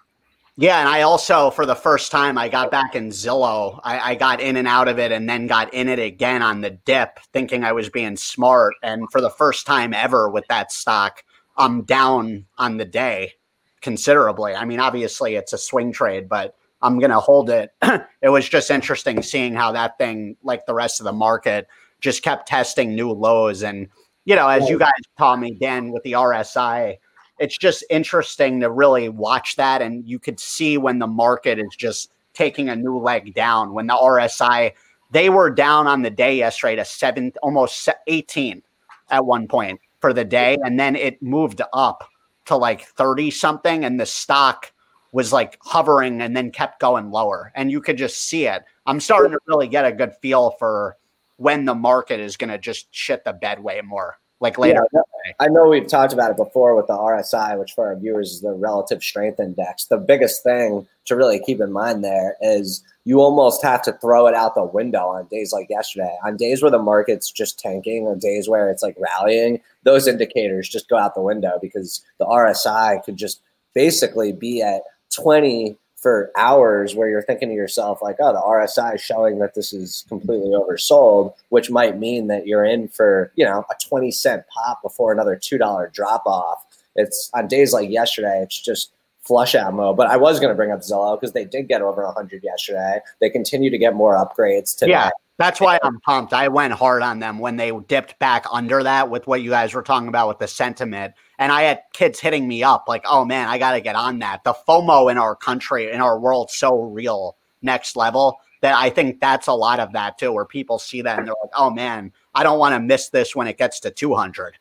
Yeah, 0.61 0.81
and 0.81 0.89
I 0.89 1.03
also, 1.03 1.51
for 1.51 1.65
the 1.65 1.77
first 1.77 2.11
time, 2.11 2.37
I 2.37 2.49
got 2.49 2.73
back 2.73 2.97
in 2.97 3.11
Zillow. 3.11 3.79
I, 3.85 4.11
I, 4.11 4.15
got 4.17 4.41
in 4.41 4.57
and 4.57 4.67
out 4.67 4.89
of 4.89 4.99
it, 4.99 5.13
and 5.13 5.31
then 5.31 5.47
got 5.47 5.73
in 5.73 5.89
it 5.89 6.01
again 6.01 6.43
on 6.43 6.63
the 6.63 6.71
dip, 6.71 7.21
thinking 7.33 7.63
I 7.63 7.71
was 7.71 7.89
being 7.89 8.17
smart. 8.17 8.75
And 8.83 9.09
for 9.13 9.21
the 9.21 9.31
first 9.31 9.67
time 9.67 9.95
ever 9.95 10.29
with 10.29 10.45
that 10.49 10.73
stock, 10.73 11.23
I'm 11.57 11.83
down 11.83 12.47
on 12.59 12.77
the 12.77 12.85
day 12.85 13.35
considerably. 13.83 14.53
I 14.53 14.65
mean, 14.65 14.81
obviously 14.81 15.37
it's 15.37 15.53
a 15.53 15.59
swing 15.59 15.93
trade, 15.93 16.29
but 16.29 16.57
I'm 16.83 16.99
going 16.99 17.13
to 17.13 17.21
hold 17.21 17.51
it. 17.51 17.71
it 18.21 18.29
was 18.29 18.49
just 18.49 18.73
interesting 18.73 19.23
seeing 19.23 19.55
how 19.55 19.71
that 19.71 19.97
thing, 19.97 20.37
like 20.43 20.67
the 20.67 20.75
rest 20.75 20.99
of 20.99 21.05
the 21.05 21.13
market, 21.13 21.69
just 22.01 22.25
kept 22.25 22.49
testing 22.49 22.97
new 22.97 23.13
lows. 23.13 23.63
And 23.63 23.87
you 24.25 24.35
know, 24.35 24.49
as 24.49 24.69
you 24.69 24.77
guys 24.77 24.91
taught 25.17 25.39
me, 25.39 25.57
Dan, 25.61 25.93
with 25.93 26.03
the 26.03 26.13
RSI 26.13 26.97
it's 27.39 27.57
just 27.57 27.85
interesting 27.91 28.61
to 28.61 28.71
really 28.71 29.09
watch 29.09 29.57
that. 29.57 29.83
And 29.83 30.07
you 30.07 30.19
could 30.19 30.41
see 30.41 30.79
when 30.79 30.99
the 30.99 31.07
market 31.07 31.59
is 31.59 31.75
just 31.77 32.11
taking 32.35 32.69
a 32.69 32.77
new 32.77 32.99
leg 32.99 33.35
down. 33.35 33.75
When 33.75 33.87
the 33.87 33.95
RSI, 33.95 34.73
they 35.11 35.31
were 35.31 35.51
down 35.51 35.87
on 35.87 36.03
the 36.03 36.11
day 36.11 36.37
yesterday 36.37 36.77
to 36.77 36.85
seven, 36.85 37.33
almost 37.43 37.89
18 38.07 38.63
at 39.11 39.25
one 39.25 39.49
point 39.49 39.81
for 40.01 40.13
the 40.13 40.25
day. 40.25 40.59
And 40.63 40.79
then 40.79 40.97
it 40.97 41.23
moved 41.23 41.63
up 41.73 42.09
to 42.47 42.57
like 42.57 42.83
30 42.83 43.31
something. 43.31 43.85
And 43.85 43.99
the 43.99 44.07
stock 44.07 44.73
was 45.13 45.33
like 45.33 45.59
hovering 45.63 46.21
and 46.21 46.37
then 46.37 46.51
kept 46.51 46.81
going 46.81 47.11
lower. 47.11 47.53
And 47.55 47.71
you 47.71 47.81
could 47.81 47.97
just 47.97 48.25
see 48.25 48.47
it. 48.47 48.63
I'm 48.87 49.01
starting 49.01 49.33
to 49.33 49.39
really 49.47 49.69
get 49.69 49.87
a 49.87 49.93
good 49.93 50.15
feel 50.21 50.53
for 50.59 50.97
when 51.37 51.65
the 51.65 51.75
market 51.75 52.21
is 52.21 52.37
going 52.37 52.51
to 52.51 52.59
just 52.59 52.89
shit 52.91 53.25
the 53.25 53.33
bed 53.33 53.63
way 53.63 53.81
more 53.81 54.19
like 54.41 54.59
later. 54.59 54.87
Yeah, 54.93 55.01
I 55.41 55.49
know 55.49 55.69
we've 55.69 55.87
talked 55.87 56.13
about 56.13 56.31
it 56.31 56.37
before 56.37 56.77
with 56.77 56.87
the 56.87 56.97
RSI, 56.97 57.59
which 57.59 57.73
for 57.73 57.89
our 57.89 57.97
viewers 57.97 58.33
is 58.33 58.41
the 58.41 58.53
relative 58.53 59.03
strength 59.03 59.41
index. 59.41 59.87
The 59.87 59.99
biggest 59.99 60.43
thing 60.43 60.87
to 61.07 61.17
really 61.17 61.41
keep 61.41 61.61
in 61.61 61.73
mind 61.73 62.05
there 62.05 62.37
is 62.41 62.83
you 63.05 63.21
almost 63.21 63.63
have 63.63 63.83
to 63.83 63.93
throw 63.95 64.27
it 64.27 64.35
out 64.35 64.55
the 64.55 64.65
window 64.65 65.09
on 65.09 65.27
days 65.27 65.53
like 65.53 65.69
yesterday. 65.71 66.15
On 66.25 66.37
days 66.37 66.63
where 66.63 66.71
the 66.71 66.79
market's 66.79 67.31
just 67.31 67.59
tanking 67.59 68.05
or 68.05 68.15
days 68.15 68.49
where 68.49 68.71
it's 68.71 68.83
like 68.83 68.97
rallying, 68.99 69.61
those 69.83 70.07
indicators 70.07 70.69
just 70.69 70.89
go 70.89 70.97
out 70.97 71.15
the 71.15 71.21
window 71.21 71.59
because 71.61 72.03
the 72.19 72.27
RSI 72.27 73.03
could 73.05 73.17
just 73.17 73.41
basically 73.75 74.33
be 74.33 74.63
at 74.63 74.83
20 75.15 75.77
for 76.01 76.31
hours 76.37 76.95
where 76.95 77.09
you're 77.09 77.23
thinking 77.23 77.49
to 77.49 77.55
yourself 77.55 78.01
like 78.01 78.17
oh 78.21 78.33
the 78.33 78.41
rsi 78.41 78.95
is 78.95 79.01
showing 79.01 79.39
that 79.39 79.55
this 79.55 79.73
is 79.73 80.05
completely 80.09 80.51
oversold 80.51 81.35
which 81.49 81.71
might 81.71 81.99
mean 81.99 82.29
that 82.29 82.47
you're 82.47 82.65
in 82.65 82.89
for 82.89 83.33
you 83.37 83.45
know 83.45 83.65
a 83.71 83.75
20 83.89 84.11
cent 84.11 84.45
pop 84.49 84.81
before 84.83 85.13
another 85.13 85.37
$2 85.37 85.93
drop 85.93 86.23
off 86.27 86.65
it's 86.95 87.31
on 87.35 87.49
days 87.49 87.73
like 87.73 87.91
yesterday 87.91 88.41
it's 88.43 88.61
just 88.61 88.93
flush 89.21 89.55
out 89.55 89.75
mode 89.75 89.97
but 89.97 90.07
i 90.07 90.17
was 90.17 90.39
going 90.41 90.51
to 90.51 90.57
bring 90.57 90.71
up 90.71 90.81
zillow 90.81 91.19
because 91.19 91.33
they 91.33 91.45
did 91.45 91.69
get 91.69 91.83
over 91.83 92.05
100 92.05 92.43
yesterday 92.43 93.01
they 93.21 93.29
continue 93.29 93.71
to 93.71 93.79
get 93.79 93.95
more 93.95 94.15
upgrades 94.15 94.77
today 94.77 94.93
yeah 94.93 95.11
that's 95.39 95.61
why 95.61 95.79
I'm 95.85 96.01
pumped. 96.01 96.33
I 96.33 96.49
went 96.49 96.75
hard 96.75 97.01
on 97.01 97.21
them 97.21 97.39
when 97.39 97.57
they 97.57 97.71
dipped 97.87 98.19
back 98.19 98.45
under 98.53 98.83
that 98.83 99.09
with 99.09 99.29
what 99.29 99.41
you 99.41 99.51
guys 99.51 99.73
were 99.73 99.83
talking 99.83 100.09
about 100.09 100.27
with 100.27 100.41
the 100.41 100.49
sentiment. 100.49 101.15
And 101.39 101.53
I 101.53 101.63
had 101.63 101.83
kids 101.93 102.19
hitting 102.19 102.49
me 102.49 102.63
up 102.63 102.85
like, 102.89 103.05
oh 103.09 103.25
man, 103.25 103.49
I 103.49 103.59
got 103.59 103.73
to 103.73 103.81
get 103.81 103.95
on 103.95 104.19
that. 104.21 104.45
The 104.45 104.55
FOMO 104.67 105.11
in 105.11 105.19
our 105.19 105.37
country, 105.37 105.91
in 105.91 106.01
our 106.01 106.19
world, 106.19 106.51
so 106.51 106.81
real, 106.83 107.37
next 107.63 107.97
level 107.97 108.39
that 108.61 108.75
I 108.75 108.91
think 108.91 109.21
that's 109.21 109.47
a 109.47 109.53
lot 109.53 109.79
of 109.79 109.93
that 109.93 110.19
too, 110.19 110.33
where 110.33 110.45
people 110.45 110.79
see 110.79 111.01
that 111.03 111.19
and 111.19 111.29
they're 111.29 111.35
like, 111.43 111.53
oh 111.57 111.71
man, 111.71 112.13
I 112.35 112.43
don't 112.43 112.59
want 112.59 112.75
to 112.75 112.81
miss 112.81 113.09
this 113.09 113.37
when 113.37 113.47
it 113.47 113.57
gets 113.57 113.79
to 113.81 113.91
200. 113.91 114.57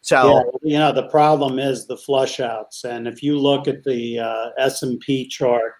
So 0.00 0.28
yeah, 0.28 0.42
you 0.62 0.78
know 0.78 0.92
the 0.92 1.08
problem 1.08 1.60
is 1.60 1.86
the 1.86 1.96
flush 1.96 2.40
outs, 2.40 2.82
and 2.82 3.06
if 3.06 3.22
you 3.22 3.38
look 3.38 3.68
at 3.68 3.84
the 3.84 4.18
uh, 4.18 4.50
S 4.58 4.82
and 4.82 4.98
P 4.98 5.28
chart, 5.28 5.74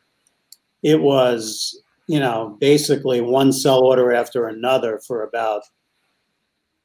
it 0.84 1.00
was 1.00 1.82
you 2.06 2.20
know, 2.20 2.56
basically 2.61 3.20
one 3.20 3.52
sell 3.52 3.80
order 3.80 4.12
after 4.12 4.49
another 4.49 5.00
for 5.06 5.22
about 5.25 5.62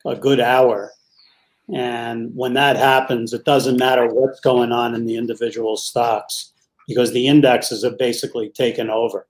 a 0.06 0.16
good 0.16 0.40
hour. 0.40 0.92
And 1.74 2.32
when 2.34 2.54
that 2.54 2.78
happens, 2.78 3.34
it 3.34 3.44
doesn't 3.44 3.78
matter 3.78 4.08
what's 4.08 4.40
going 4.40 4.72
on 4.72 4.96
in 4.96 5.06
the 5.06 5.18
individual 5.18 5.76
stocks 5.76 6.54
because 6.88 7.12
the 7.12 7.28
indexes 7.28 7.84
have 7.84 7.98
basically 7.98 8.50
taken 8.50 8.90
over. 8.90 9.28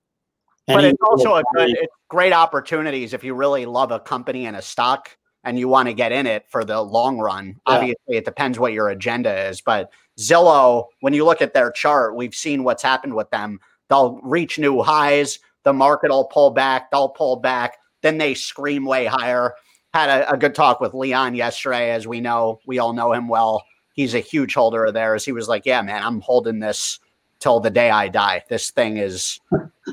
But 0.68 0.84
it's 0.84 1.02
also 1.02 1.36
a 1.36 1.44
good, 1.56 1.70
it's 1.70 1.94
great 2.10 2.34
opportunities 2.34 3.14
if 3.14 3.24
you 3.24 3.34
really 3.34 3.66
love 3.66 3.92
a 3.92 4.00
company 4.00 4.46
and 4.46 4.56
a 4.56 4.62
stock 4.62 5.18
and 5.44 5.58
you 5.58 5.68
want 5.68 5.88
to 5.88 5.94
get 5.94 6.12
in 6.12 6.28
it 6.28 6.46
for 6.50 6.66
the 6.66 6.82
long 6.82 7.18
run. 7.20 7.48
Yeah. 7.48 7.54
Obviously, 7.66 8.18
it 8.18 8.26
depends 8.26 8.60
what 8.60 8.74
your 8.74 8.90
agenda 8.90 9.48
is. 9.48 9.62
But 9.62 9.90
Zillow, 10.20 10.88
when 11.00 11.14
you 11.14 11.24
look 11.24 11.42
at 11.42 11.54
their 11.54 11.72
chart, 11.72 12.16
we've 12.16 12.36
seen 12.36 12.66
what's 12.66 12.84
happened 12.84 13.16
with 13.16 13.30
them. 13.32 13.60
They'll 13.90 14.20
reach 14.22 14.60
new 14.60 14.84
highs, 14.84 15.40
the 15.64 15.72
market 15.72 16.12
will 16.12 16.26
pull 16.26 16.52
back, 16.52 16.92
they'll 16.92 17.10
pull 17.10 17.38
back, 17.38 17.78
then 18.02 18.18
they 18.18 18.34
scream 18.34 18.86
way 18.86 19.06
higher. 19.06 19.56
Had 19.98 20.10
a, 20.10 20.34
a 20.34 20.38
good 20.38 20.54
talk 20.54 20.80
with 20.80 20.94
Leon 20.94 21.34
yesterday, 21.34 21.90
as 21.90 22.06
we 22.06 22.22
know, 22.22 22.60
we 22.68 22.78
all 22.78 22.94
know 22.94 23.14
him 23.14 23.28
well. 23.28 23.66
He's 23.94 24.14
a 24.14 24.20
huge 24.20 24.54
holder 24.54 24.86
of 24.86 24.94
theirs. 24.94 25.26
He 25.26 25.32
was 25.32 25.48
like, 25.48 25.66
Yeah, 25.66 25.82
man, 25.82 26.04
I'm 26.04 26.22
holding 26.22 26.60
this 26.60 27.00
till 27.40 27.60
the 27.60 27.72
day 27.72 27.90
I 27.90 28.08
die. 28.08 28.44
This 28.48 28.70
thing 28.70 28.98
is 28.98 29.40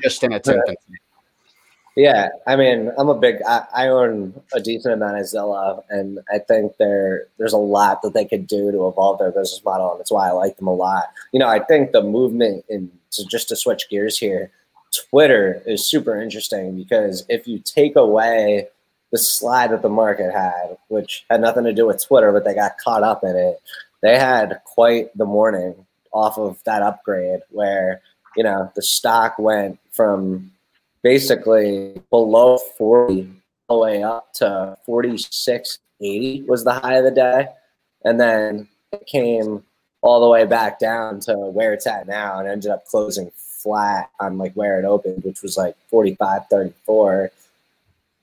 just 0.02 0.22
in 0.22 0.32
its 0.32 0.46
infancy. 0.46 0.76
Yeah, 1.96 2.28
I 2.46 2.56
mean, 2.56 2.92
I'm 2.98 3.08
a 3.08 3.14
big. 3.14 3.36
I, 3.48 3.64
I, 3.74 3.88
own 3.88 4.38
a 4.52 4.60
decent 4.60 4.92
amount 4.92 5.16
of 5.16 5.24
Zillow, 5.24 5.82
and 5.88 6.18
I 6.30 6.38
think 6.38 6.76
there 6.76 7.28
there's 7.38 7.54
a 7.54 7.56
lot 7.56 8.02
that 8.02 8.12
they 8.12 8.26
could 8.26 8.46
do 8.46 8.70
to 8.72 8.86
evolve 8.86 9.18
their 9.18 9.30
business 9.30 9.62
model, 9.64 9.92
and 9.92 10.00
that's 10.00 10.12
why 10.12 10.28
I 10.28 10.32
like 10.32 10.58
them 10.58 10.66
a 10.66 10.74
lot. 10.74 11.04
You 11.32 11.38
know, 11.38 11.48
I 11.48 11.60
think 11.60 11.92
the 11.92 12.02
movement 12.02 12.66
in 12.68 12.92
so 13.08 13.22
just 13.30 13.48
to 13.48 13.56
switch 13.56 13.88
gears 13.88 14.18
here, 14.18 14.50
Twitter 15.08 15.62
is 15.64 15.88
super 15.88 16.20
interesting 16.20 16.76
because 16.76 17.24
if 17.30 17.48
you 17.48 17.58
take 17.60 17.96
away 17.96 18.68
the 19.14 19.18
slide 19.18 19.70
that 19.70 19.80
the 19.80 19.88
market 19.88 20.32
had, 20.32 20.76
which 20.88 21.24
had 21.30 21.40
nothing 21.40 21.62
to 21.62 21.72
do 21.72 21.86
with 21.86 22.04
Twitter, 22.04 22.32
but 22.32 22.44
they 22.44 22.52
got 22.52 22.78
caught 22.78 23.04
up 23.04 23.22
in 23.22 23.36
it, 23.36 23.62
they 24.02 24.18
had 24.18 24.60
quite 24.64 25.16
the 25.16 25.24
morning 25.24 25.86
off 26.12 26.36
of 26.36 26.58
that 26.64 26.82
upgrade 26.82 27.38
where 27.50 28.00
you 28.36 28.42
know 28.42 28.72
the 28.74 28.82
stock 28.82 29.38
went 29.38 29.78
from 29.92 30.50
basically 31.04 32.02
below 32.10 32.58
40 32.76 33.30
all 33.68 33.78
the 33.78 33.82
way 33.84 34.02
up 34.02 34.32
to 34.34 34.76
46.80 34.88 36.48
was 36.48 36.64
the 36.64 36.72
high 36.72 36.94
of 36.94 37.04
the 37.04 37.12
day. 37.12 37.46
And 38.02 38.18
then 38.20 38.66
it 38.90 39.06
came 39.06 39.62
all 40.02 40.20
the 40.20 40.28
way 40.28 40.44
back 40.44 40.80
down 40.80 41.20
to 41.20 41.36
where 41.36 41.72
it's 41.72 41.86
at 41.86 42.08
now 42.08 42.40
and 42.40 42.48
ended 42.48 42.70
up 42.72 42.84
closing 42.86 43.30
flat 43.36 44.10
on 44.18 44.38
like 44.38 44.54
where 44.54 44.80
it 44.80 44.84
opened, 44.84 45.22
which 45.22 45.40
was 45.40 45.56
like 45.56 45.76
45, 45.88 46.48
34. 46.50 47.30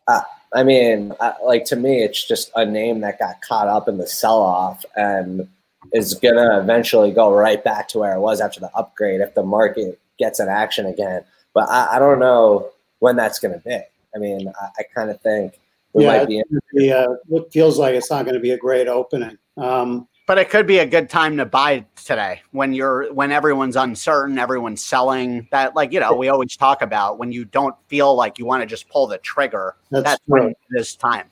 Uh, 0.07 0.21
I 0.53 0.63
mean, 0.63 1.13
uh, 1.19 1.33
like 1.43 1.65
to 1.65 1.75
me, 1.75 2.03
it's 2.03 2.27
just 2.27 2.51
a 2.55 2.65
name 2.65 3.01
that 3.01 3.19
got 3.19 3.41
caught 3.41 3.67
up 3.67 3.87
in 3.87 3.97
the 3.97 4.07
sell 4.07 4.41
off 4.41 4.83
and 4.95 5.47
is 5.93 6.13
going 6.15 6.35
to 6.35 6.59
eventually 6.59 7.11
go 7.11 7.33
right 7.33 7.63
back 7.63 7.87
to 7.89 7.99
where 7.99 8.13
it 8.13 8.19
was 8.19 8.41
after 8.41 8.59
the 8.59 8.73
upgrade 8.75 9.21
if 9.21 9.33
the 9.33 9.43
market 9.43 9.99
gets 10.19 10.39
an 10.39 10.49
action 10.49 10.85
again. 10.85 11.23
But 11.53 11.69
I, 11.69 11.95
I 11.95 11.99
don't 11.99 12.19
know 12.19 12.69
when 12.99 13.15
that's 13.15 13.39
going 13.39 13.53
to 13.53 13.59
be. 13.59 13.79
I 14.13 14.19
mean, 14.19 14.51
I, 14.61 14.67
I 14.79 14.83
kind 14.93 15.09
of 15.09 15.21
think 15.21 15.59
we 15.93 16.03
yeah, 16.03 16.17
might 16.17 16.27
be. 16.27 16.39
In- 16.39 16.91
uh, 16.91 17.15
it 17.29 17.51
feels 17.51 17.77
like 17.77 17.95
it's 17.95 18.09
not 18.09 18.25
going 18.25 18.35
to 18.35 18.41
be 18.41 18.51
a 18.51 18.57
great 18.57 18.87
opening. 18.87 19.37
Um, 19.57 20.07
but 20.31 20.37
it 20.37 20.49
could 20.49 20.65
be 20.65 20.79
a 20.79 20.85
good 20.85 21.09
time 21.09 21.35
to 21.35 21.45
buy 21.45 21.83
today 22.05 22.41
when 22.51 22.73
you're 22.73 23.11
when 23.13 23.33
everyone's 23.33 23.75
uncertain, 23.75 24.39
everyone's 24.39 24.81
selling. 24.81 25.45
That 25.51 25.75
like 25.75 25.91
you 25.91 25.99
know 25.99 26.13
we 26.13 26.29
always 26.29 26.55
talk 26.55 26.81
about 26.81 27.19
when 27.19 27.33
you 27.33 27.43
don't 27.43 27.75
feel 27.89 28.15
like 28.15 28.39
you 28.39 28.45
want 28.45 28.61
to 28.61 28.65
just 28.65 28.87
pull 28.87 29.07
the 29.07 29.17
trigger. 29.17 29.75
That's, 29.89 30.05
that's 30.05 30.21
when 30.27 30.55
this 30.69 30.95
time. 30.95 31.27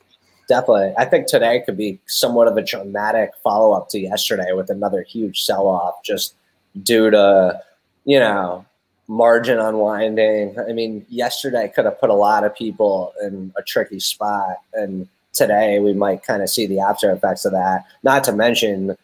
Definitely, 0.50 0.96
I 0.98 1.06
think 1.06 1.28
today 1.28 1.64
could 1.66 1.78
be 1.78 2.02
somewhat 2.08 2.50
of 2.50 2.58
a 2.58 2.62
dramatic 2.62 3.32
follow 3.42 3.72
up 3.72 3.88
to 3.92 4.00
yesterday 4.02 4.52
with 4.52 4.70
another 4.70 5.04
huge 5.04 5.44
sell 5.46 5.70
off, 5.70 6.04
just 6.04 6.36
due 6.84 7.10
to 7.10 7.62
you 8.04 8.20
know 8.20 8.66
margin 9.08 9.60
unwinding. 9.60 10.60
I 10.60 10.74
mean, 10.74 11.06
yesterday 11.08 11.72
could 11.74 11.86
have 11.86 12.02
put 12.02 12.10
a 12.10 12.16
lot 12.16 12.44
of 12.44 12.54
people 12.54 13.14
in 13.24 13.54
a 13.56 13.62
tricky 13.64 14.02
spot, 14.02 14.58
and 14.74 15.08
today 15.40 15.80
we 15.80 15.94
might 15.94 16.24
kind 16.24 16.44
of 16.44 16.50
see 16.50 16.68
the 16.68 16.80
after 16.80 17.12
effects 17.12 17.46
of 17.46 17.54
that. 17.54 17.86
Not 18.04 18.24
to 18.26 18.32
mention, 18.32 18.96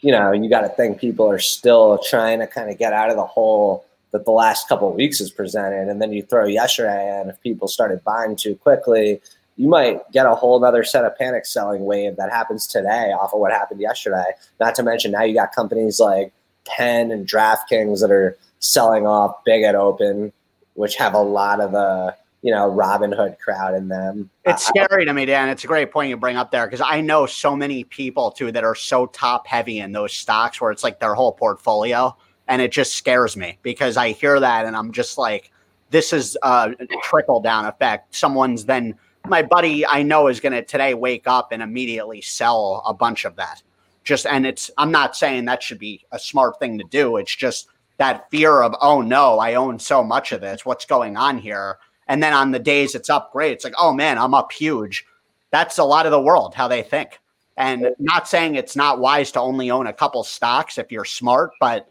you 0.00 0.12
know, 0.12 0.32
you 0.32 0.48
got 0.48 0.62
to 0.62 0.68
think 0.70 0.98
people 0.98 1.28
are 1.28 1.38
still 1.38 1.98
trying 2.08 2.38
to 2.38 2.46
kind 2.46 2.70
of 2.70 2.78
get 2.78 2.94
out 2.94 3.10
of 3.10 3.16
the 3.16 3.26
hole 3.26 3.84
that 4.12 4.24
the 4.24 4.30
last 4.30 4.68
couple 4.68 4.92
weeks 4.92 5.18
has 5.18 5.30
presented, 5.30 5.88
and 5.88 6.00
then 6.00 6.12
you 6.12 6.22
throw 6.22 6.46
yesterday, 6.46 7.20
and 7.20 7.30
if 7.30 7.40
people 7.42 7.68
started 7.68 8.02
buying 8.02 8.36
too 8.36 8.56
quickly. 8.56 9.20
You 9.56 9.68
might 9.68 10.10
get 10.10 10.24
a 10.24 10.34
whole 10.34 10.64
other 10.64 10.84
set 10.84 11.04
of 11.04 11.18
panic 11.18 11.44
selling 11.44 11.84
wave 11.84 12.16
that 12.16 12.30
happens 12.30 12.66
today 12.66 13.12
off 13.12 13.34
of 13.34 13.40
what 13.40 13.52
happened 13.52 13.80
yesterday. 13.80 14.32
Not 14.58 14.74
to 14.76 14.82
mention 14.82 15.12
now 15.12 15.22
you 15.22 15.34
got 15.34 15.54
companies 15.54 16.00
like 16.00 16.32
Penn 16.64 17.10
and 17.10 17.28
DraftKings 17.28 18.00
that 18.00 18.10
are 18.10 18.38
selling 18.60 19.06
off 19.06 19.44
big 19.44 19.62
at 19.64 19.74
open, 19.74 20.32
which 20.74 20.96
have 20.96 21.12
a 21.12 21.20
lot 21.20 21.60
of 21.60 21.72
the 21.72 22.16
you 22.42 22.52
know 22.52 22.70
Robinhood 22.70 23.38
crowd 23.38 23.74
in 23.74 23.88
them. 23.88 24.30
It's 24.44 24.68
uh, 24.68 24.72
scary 24.72 25.04
to 25.04 25.12
me, 25.12 25.26
Dan. 25.26 25.48
It's 25.48 25.64
a 25.64 25.66
great 25.66 25.90
point 25.90 26.08
you 26.08 26.16
bring 26.16 26.36
up 26.36 26.50
there 26.50 26.66
because 26.66 26.80
I 26.80 27.00
know 27.00 27.26
so 27.26 27.54
many 27.54 27.84
people 27.84 28.30
too 28.30 28.50
that 28.52 28.64
are 28.64 28.74
so 28.74 29.06
top 29.06 29.46
heavy 29.46 29.80
in 29.80 29.92
those 29.92 30.12
stocks 30.12 30.60
where 30.60 30.70
it's 30.70 30.84
like 30.84 31.00
their 31.00 31.14
whole 31.14 31.32
portfolio, 31.32 32.16
and 32.48 32.62
it 32.62 32.72
just 32.72 32.94
scares 32.94 33.36
me 33.36 33.58
because 33.62 33.96
I 33.96 34.10
hear 34.10 34.40
that 34.40 34.66
and 34.66 34.76
I'm 34.76 34.92
just 34.92 35.18
like, 35.18 35.52
this 35.90 36.12
is 36.12 36.36
a 36.42 36.74
trickle 37.02 37.40
down 37.40 37.66
effect. 37.66 38.14
Someone's 38.14 38.64
then 38.64 38.94
my 39.26 39.42
buddy 39.42 39.86
I 39.86 40.02
know 40.02 40.28
is 40.28 40.40
going 40.40 40.54
to 40.54 40.62
today 40.62 40.94
wake 40.94 41.26
up 41.26 41.52
and 41.52 41.62
immediately 41.62 42.22
sell 42.22 42.82
a 42.86 42.94
bunch 42.94 43.24
of 43.24 43.36
that. 43.36 43.62
Just 44.02 44.24
and 44.26 44.46
it's 44.46 44.70
I'm 44.78 44.90
not 44.90 45.14
saying 45.14 45.44
that 45.44 45.62
should 45.62 45.78
be 45.78 46.06
a 46.10 46.18
smart 46.18 46.58
thing 46.58 46.78
to 46.78 46.84
do. 46.84 47.18
It's 47.18 47.34
just 47.34 47.68
that 47.98 48.30
fear 48.30 48.62
of, 48.62 48.74
oh 48.80 49.02
no, 49.02 49.38
I 49.38 49.54
own 49.54 49.78
so 49.78 50.02
much 50.02 50.32
of 50.32 50.40
this. 50.40 50.64
What's 50.64 50.86
going 50.86 51.18
on 51.18 51.36
here? 51.36 51.78
And 52.10 52.20
then 52.20 52.32
on 52.32 52.50
the 52.50 52.58
days 52.58 52.96
it's 52.96 53.08
up 53.08 53.32
great, 53.32 53.52
it's 53.52 53.64
like, 53.64 53.72
oh 53.78 53.92
man, 53.92 54.18
I'm 54.18 54.34
up 54.34 54.50
huge. 54.50 55.06
That's 55.52 55.78
a 55.78 55.84
lot 55.84 56.06
of 56.06 56.12
the 56.12 56.20
world, 56.20 56.56
how 56.56 56.66
they 56.66 56.82
think. 56.82 57.20
And 57.56 57.94
not 58.00 58.26
saying 58.26 58.56
it's 58.56 58.74
not 58.74 58.98
wise 58.98 59.30
to 59.32 59.40
only 59.40 59.70
own 59.70 59.86
a 59.86 59.92
couple 59.92 60.24
stocks 60.24 60.76
if 60.76 60.90
you're 60.90 61.04
smart, 61.04 61.52
but 61.60 61.88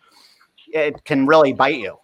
it 0.67 1.05
can 1.05 1.25
really 1.25 1.53
bite 1.53 1.79
you. 1.79 1.97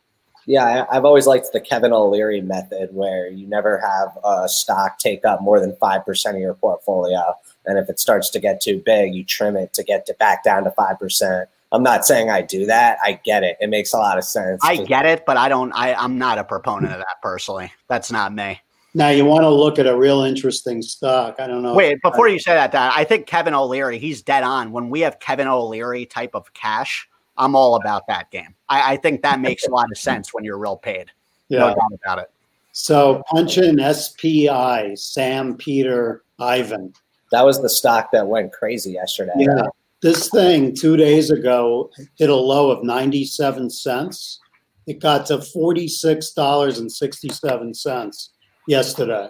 Yeah, 0.45 0.85
I've 0.89 1.03
always 1.03 1.27
liked 1.27 1.49
the 1.51 1.59
Kevin 1.59 1.91
O'Leary 1.91 2.39
method 2.39 2.93
where 2.93 3.27
you 3.27 3.47
never 3.47 3.79
have 3.79 4.17
a 4.23 4.47
stock 4.47 4.97
take 4.97 5.25
up 5.25 5.41
more 5.41 5.59
than 5.59 5.73
5% 5.73 6.29
of 6.29 6.39
your 6.39 6.53
portfolio. 6.53 7.33
And 7.65 7.77
if 7.77 7.89
it 7.89 7.99
starts 7.99 8.29
to 8.29 8.39
get 8.39 8.61
too 8.61 8.81
big, 8.85 9.13
you 9.13 9.25
trim 9.25 9.57
it 9.57 9.73
to 9.73 9.83
get 9.83 10.05
to 10.05 10.13
back 10.13 10.43
down 10.43 10.63
to 10.63 10.69
5%. 10.69 11.45
I'm 11.75 11.83
not 11.83 12.05
saying 12.05 12.29
I 12.29 12.41
do 12.41 12.65
that. 12.65 12.97
I 13.03 13.19
get 13.23 13.43
it. 13.43 13.57
It 13.59 13.69
makes 13.69 13.93
a 13.93 13.97
lot 13.97 14.17
of 14.17 14.23
sense. 14.23 14.61
I 14.63 14.77
get 14.77 15.05
it, 15.05 15.25
but 15.25 15.35
I 15.35 15.49
don't. 15.49 15.73
I, 15.73 15.93
I'm 15.93 16.17
not 16.17 16.37
a 16.37 16.43
proponent 16.43 16.93
of 16.93 16.99
that 16.99 17.21
personally. 17.21 17.71
That's 17.89 18.11
not 18.11 18.33
me. 18.33 18.61
Now 18.93 19.09
you 19.09 19.25
want 19.25 19.41
to 19.41 19.49
look 19.49 19.77
at 19.77 19.87
a 19.87 19.97
real 19.97 20.21
interesting 20.21 20.81
stock. 20.81 21.35
I 21.37 21.47
don't 21.47 21.61
know. 21.61 21.73
Wait, 21.73 22.01
before 22.01 22.29
you 22.29 22.39
say 22.39 22.53
that, 22.53 22.71
Dan, 22.71 22.91
I 22.95 23.03
think 23.03 23.27
Kevin 23.27 23.53
O'Leary, 23.53 23.99
he's 23.99 24.21
dead 24.21 24.43
on. 24.43 24.71
When 24.71 24.89
we 24.89 25.01
have 25.01 25.19
Kevin 25.19 25.49
O'Leary 25.49 26.05
type 26.05 26.33
of 26.33 26.53
cash, 26.53 27.09
I'm 27.37 27.57
all 27.57 27.75
about 27.75 28.07
that 28.07 28.31
game. 28.31 28.55
I, 28.69 28.93
I 28.93 28.97
think 28.97 29.21
that 29.23 29.41
makes 29.41 29.67
a 29.67 29.69
lot 29.69 29.91
of 29.91 29.97
sense 29.97 30.33
when 30.33 30.45
you're 30.45 30.57
real 30.57 30.77
paid. 30.77 31.11
Yeah. 31.49 31.59
No 31.59 31.67
doubt 31.67 31.99
about 32.05 32.19
it. 32.19 32.31
So 32.71 33.21
punch 33.29 33.57
in 33.57 33.79
SPI, 33.93 34.95
Sam, 34.95 35.57
Peter, 35.57 36.23
Ivan. 36.39 36.93
That 37.31 37.43
was 37.43 37.61
the 37.61 37.69
stock 37.69 38.11
that 38.13 38.25
went 38.27 38.53
crazy 38.53 38.91
yesterday. 38.91 39.33
Yeah. 39.35 39.65
This 40.01 40.29
thing 40.29 40.75
two 40.75 40.97
days 40.97 41.31
ago 41.31 41.89
hit 42.17 42.29
a 42.29 42.35
low 42.35 42.69
of 42.69 42.83
97 42.83 43.69
cents. 43.69 44.41
It 44.87 44.99
got 44.99 45.25
to 45.27 45.37
$46.67 45.37 48.29
yesterday 48.67 49.29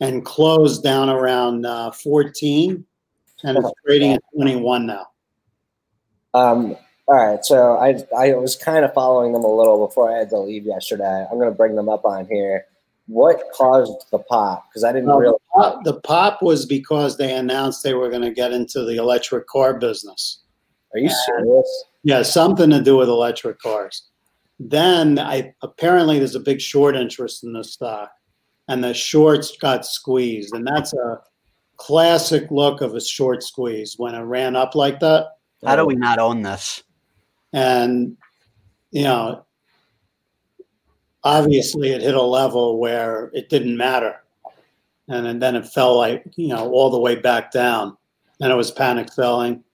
and 0.00 0.24
closed 0.24 0.82
down 0.82 1.08
around 1.08 1.64
uh, 1.66 1.92
14 1.92 2.84
and 3.44 3.58
it's 3.58 3.70
trading 3.86 4.12
at 4.12 4.22
21 4.34 4.86
now. 4.86 5.06
Um, 6.34 6.76
all 7.06 7.16
right, 7.16 7.44
so 7.44 7.76
I 7.76 7.96
I 8.16 8.34
was 8.34 8.54
kind 8.54 8.84
of 8.84 8.92
following 8.92 9.32
them 9.32 9.44
a 9.44 9.54
little 9.54 9.86
before 9.86 10.14
I 10.14 10.18
had 10.18 10.28
to 10.30 10.38
leave 10.38 10.66
yesterday. 10.66 11.26
I'm 11.30 11.38
going 11.38 11.48
to 11.48 11.56
bring 11.56 11.74
them 11.74 11.88
up 11.88 12.04
on 12.04 12.26
here 12.26 12.66
what 13.08 13.42
caused 13.54 14.10
the 14.12 14.18
pop? 14.18 14.68
Because 14.68 14.84
I 14.84 14.92
didn't 14.92 15.08
really. 15.08 15.32
The 15.32 15.62
pop, 15.62 15.84
the 15.84 16.00
pop 16.00 16.42
was 16.42 16.66
because 16.66 17.16
they 17.16 17.34
announced 17.34 17.82
they 17.82 17.94
were 17.94 18.10
going 18.10 18.22
to 18.22 18.30
get 18.30 18.52
into 18.52 18.84
the 18.84 18.96
electric 18.96 19.46
car 19.48 19.78
business. 19.78 20.42
Are 20.94 21.00
you 21.00 21.10
serious? 21.10 21.84
Yeah, 22.04 22.22
something 22.22 22.70
to 22.70 22.82
do 22.82 22.96
with 22.96 23.08
electric 23.08 23.58
cars. 23.60 24.08
Then 24.60 25.18
I 25.18 25.54
apparently 25.62 26.18
there's 26.18 26.34
a 26.34 26.40
big 26.40 26.60
short 26.60 26.96
interest 26.96 27.44
in 27.44 27.52
the 27.52 27.64
stock, 27.64 28.10
and 28.68 28.84
the 28.84 28.94
shorts 28.94 29.56
got 29.56 29.86
squeezed, 29.86 30.54
and 30.54 30.66
that's 30.66 30.92
a 30.92 31.20
classic 31.76 32.50
look 32.50 32.80
of 32.80 32.94
a 32.94 33.00
short 33.00 33.42
squeeze 33.42 33.94
when 33.96 34.14
it 34.14 34.22
ran 34.22 34.54
up 34.54 34.74
like 34.74 35.00
that. 35.00 35.28
How 35.64 35.76
do 35.76 35.86
we 35.86 35.94
not 35.94 36.18
own 36.18 36.42
this? 36.42 36.82
And 37.52 38.16
you 38.90 39.04
know, 39.04 39.44
obviously 41.24 41.90
it 41.90 42.02
hit 42.02 42.14
a 42.14 42.22
level 42.22 42.78
where 42.78 43.30
it 43.32 43.48
didn't 43.48 43.76
matter. 43.76 44.16
And, 45.08 45.26
and 45.26 45.42
then 45.42 45.56
it 45.56 45.66
fell 45.66 45.96
like, 45.96 46.24
you 46.36 46.48
know, 46.48 46.70
all 46.70 46.90
the 46.90 46.98
way 46.98 47.14
back 47.14 47.50
down. 47.50 47.96
And 48.40 48.52
it 48.52 48.54
was 48.54 48.70
panic 48.70 49.10
selling, 49.10 49.64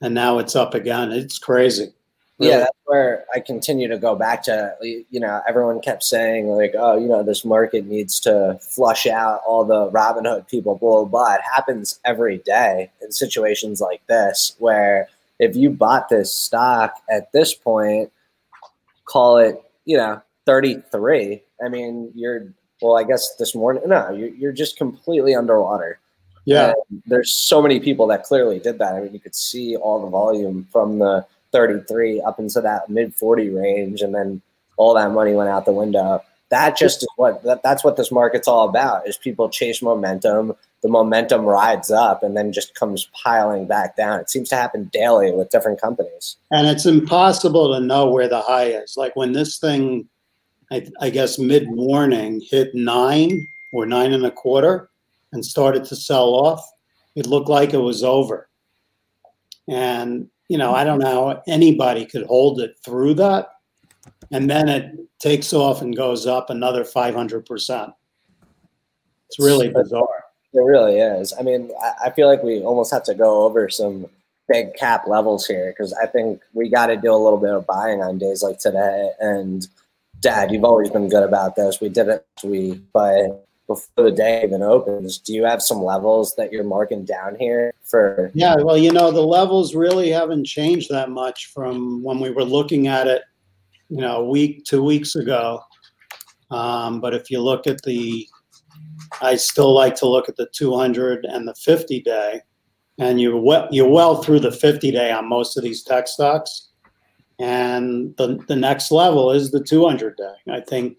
and 0.00 0.14
now 0.14 0.38
it's 0.38 0.54
up 0.54 0.74
again. 0.74 1.10
It's 1.10 1.38
crazy. 1.38 1.92
Really. 2.38 2.52
Yeah, 2.52 2.58
that's 2.60 2.78
where 2.84 3.24
I 3.34 3.40
continue 3.40 3.88
to 3.88 3.98
go 3.98 4.14
back 4.14 4.44
to. 4.44 4.74
You 4.80 5.18
know, 5.18 5.42
everyone 5.48 5.80
kept 5.80 6.04
saying 6.04 6.46
like, 6.46 6.72
"Oh, 6.78 6.96
you 6.96 7.08
know, 7.08 7.24
this 7.24 7.44
market 7.44 7.86
needs 7.86 8.20
to 8.20 8.58
flush 8.62 9.08
out 9.08 9.42
all 9.44 9.64
the 9.64 9.90
Robinhood 9.90 10.48
people." 10.48 10.76
Blah 10.76 11.02
blah. 11.02 11.04
blah. 11.04 11.34
It 11.34 11.40
happens 11.52 11.98
every 12.04 12.38
day 12.38 12.90
in 13.02 13.10
situations 13.10 13.80
like 13.80 14.06
this, 14.06 14.54
where 14.60 15.08
if 15.40 15.56
you 15.56 15.68
bought 15.68 16.08
this 16.08 16.32
stock 16.32 16.94
at 17.10 17.32
this 17.32 17.54
point, 17.54 18.12
call 19.04 19.38
it, 19.38 19.60
you 19.84 19.96
know, 19.96 20.22
thirty 20.50 20.82
three. 20.90 21.42
I 21.64 21.68
mean, 21.68 22.10
you're 22.16 22.52
well. 22.82 22.96
I 22.96 23.04
guess 23.04 23.36
this 23.36 23.54
morning, 23.54 23.84
no, 23.86 24.10
you're, 24.10 24.30
you're 24.30 24.52
just 24.52 24.76
completely 24.76 25.32
underwater. 25.32 26.00
Yeah, 26.44 26.72
and 26.90 27.02
there's 27.06 27.32
so 27.32 27.62
many 27.62 27.78
people 27.78 28.08
that 28.08 28.24
clearly 28.24 28.58
did 28.58 28.80
that. 28.80 28.94
I 28.94 29.00
mean, 29.00 29.12
you 29.12 29.20
could 29.20 29.36
see 29.36 29.76
all 29.76 30.02
the 30.02 30.10
volume 30.10 30.66
from 30.72 30.98
the 30.98 31.24
33 31.52 32.20
up 32.22 32.40
into 32.40 32.60
that 32.62 32.90
mid 32.90 33.14
40 33.14 33.50
range, 33.50 34.02
and 34.02 34.12
then 34.12 34.42
all 34.76 34.92
that 34.94 35.12
money 35.12 35.34
went 35.34 35.50
out 35.50 35.66
the 35.66 35.72
window. 35.72 36.20
That 36.48 36.76
just 36.76 37.04
is 37.04 37.08
what 37.14 37.44
that, 37.44 37.62
that's 37.62 37.84
what 37.84 37.96
this 37.96 38.10
market's 38.10 38.48
all 38.48 38.68
about. 38.68 39.06
Is 39.06 39.16
people 39.16 39.48
chase 39.50 39.82
momentum, 39.82 40.54
the 40.82 40.88
momentum 40.88 41.44
rides 41.44 41.92
up, 41.92 42.24
and 42.24 42.36
then 42.36 42.52
just 42.52 42.74
comes 42.74 43.08
piling 43.12 43.66
back 43.68 43.96
down. 43.96 44.18
It 44.18 44.30
seems 44.30 44.48
to 44.48 44.56
happen 44.56 44.90
daily 44.92 45.30
with 45.30 45.50
different 45.50 45.80
companies. 45.80 46.36
And 46.50 46.66
it's 46.66 46.86
impossible 46.86 47.72
to 47.74 47.78
know 47.78 48.10
where 48.10 48.26
the 48.26 48.40
high 48.40 48.64
is. 48.64 48.96
Like 48.96 49.14
when 49.14 49.30
this 49.30 49.58
thing, 49.58 50.08
I, 50.70 50.86
I 51.00 51.10
guess 51.10 51.38
mid 51.38 51.70
morning 51.70 52.40
hit 52.48 52.74
nine 52.74 53.46
or 53.72 53.86
nine 53.86 54.12
and 54.12 54.26
a 54.26 54.30
quarter, 54.30 54.90
and 55.32 55.44
started 55.44 55.84
to 55.86 55.96
sell 55.96 56.34
off. 56.34 56.64
It 57.16 57.26
looked 57.26 57.48
like 57.48 57.72
it 57.72 57.78
was 57.78 58.02
over. 58.02 58.48
And 59.68 60.28
you 60.48 60.58
know, 60.58 60.74
I 60.74 60.82
don't 60.82 60.98
know 60.98 61.28
how 61.28 61.42
anybody 61.46 62.04
could 62.04 62.26
hold 62.26 62.60
it 62.60 62.76
through 62.84 63.14
that. 63.14 63.50
And 64.32 64.50
then 64.50 64.68
it 64.68 64.92
takes 65.20 65.52
off 65.52 65.80
and 65.80 65.96
goes 65.96 66.26
up 66.26 66.50
another 66.50 66.82
500%. 66.82 67.92
It's 69.28 69.38
really 69.38 69.68
bizarre. 69.68 70.24
It 70.52 70.60
really 70.60 70.98
is. 70.98 71.32
I 71.38 71.42
mean, 71.42 71.70
I 72.04 72.10
feel 72.10 72.26
like 72.26 72.42
we 72.42 72.62
almost 72.62 72.92
have 72.92 73.04
to 73.04 73.14
go 73.14 73.44
over 73.44 73.68
some 73.68 74.06
big 74.48 74.74
cap 74.74 75.06
levels 75.06 75.46
here 75.46 75.70
because 75.70 75.92
I 75.92 76.06
think 76.06 76.42
we 76.52 76.68
got 76.68 76.86
to 76.86 76.96
do 76.96 77.12
a 77.12 77.22
little 77.22 77.38
bit 77.38 77.54
of 77.54 77.64
buying 77.66 78.02
on 78.02 78.18
days 78.18 78.42
like 78.42 78.58
today. 78.58 79.12
And 79.20 79.68
Dad, 80.20 80.52
you've 80.52 80.64
always 80.64 80.90
been 80.90 81.08
good 81.08 81.22
about 81.22 81.56
this. 81.56 81.80
We 81.80 81.88
did 81.88 82.08
it 82.08 82.26
we 82.44 82.80
but 82.92 83.46
before 83.66 84.04
the 84.04 84.10
day 84.10 84.42
even 84.42 84.62
opens, 84.62 85.18
do 85.18 85.32
you 85.32 85.44
have 85.44 85.62
some 85.62 85.82
levels 85.82 86.34
that 86.34 86.52
you're 86.52 86.64
marking 86.64 87.04
down 87.04 87.36
here 87.38 87.72
for? 87.84 88.32
Yeah, 88.34 88.56
well, 88.56 88.76
you 88.76 88.92
know, 88.92 89.12
the 89.12 89.22
levels 89.22 89.76
really 89.76 90.10
haven't 90.10 90.44
changed 90.44 90.90
that 90.90 91.08
much 91.10 91.46
from 91.46 92.02
when 92.02 92.18
we 92.18 92.30
were 92.30 92.44
looking 92.44 92.88
at 92.88 93.06
it, 93.06 93.22
you 93.88 93.98
know, 93.98 94.16
a 94.16 94.28
week, 94.28 94.64
two 94.64 94.82
weeks 94.82 95.14
ago. 95.14 95.62
Um, 96.50 97.00
but 97.00 97.14
if 97.14 97.30
you 97.30 97.40
look 97.40 97.68
at 97.68 97.82
the, 97.82 98.26
I 99.22 99.36
still 99.36 99.72
like 99.72 99.94
to 99.96 100.08
look 100.08 100.28
at 100.28 100.36
the 100.36 100.48
200 100.52 101.24
and 101.24 101.46
the 101.46 101.54
50 101.54 102.00
day, 102.02 102.40
and 102.98 103.20
you're 103.20 103.40
well, 103.40 103.68
you're 103.70 103.88
well 103.88 104.20
through 104.20 104.40
the 104.40 104.52
50 104.52 104.90
day 104.90 105.12
on 105.12 105.28
most 105.28 105.56
of 105.56 105.62
these 105.62 105.84
tech 105.84 106.08
stocks. 106.08 106.69
And 107.40 108.14
the, 108.16 108.38
the 108.48 108.56
next 108.56 108.90
level 108.90 109.30
is 109.30 109.50
the 109.50 109.64
200 109.64 110.16
day. 110.16 110.34
I 110.52 110.60
think 110.60 110.98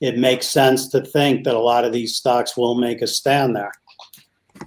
it 0.00 0.16
makes 0.16 0.46
sense 0.46 0.88
to 0.88 1.02
think 1.02 1.44
that 1.44 1.54
a 1.54 1.60
lot 1.60 1.84
of 1.84 1.92
these 1.92 2.16
stocks 2.16 2.56
will 2.56 2.74
make 2.74 3.02
a 3.02 3.06
stand 3.06 3.54
there. 3.54 3.72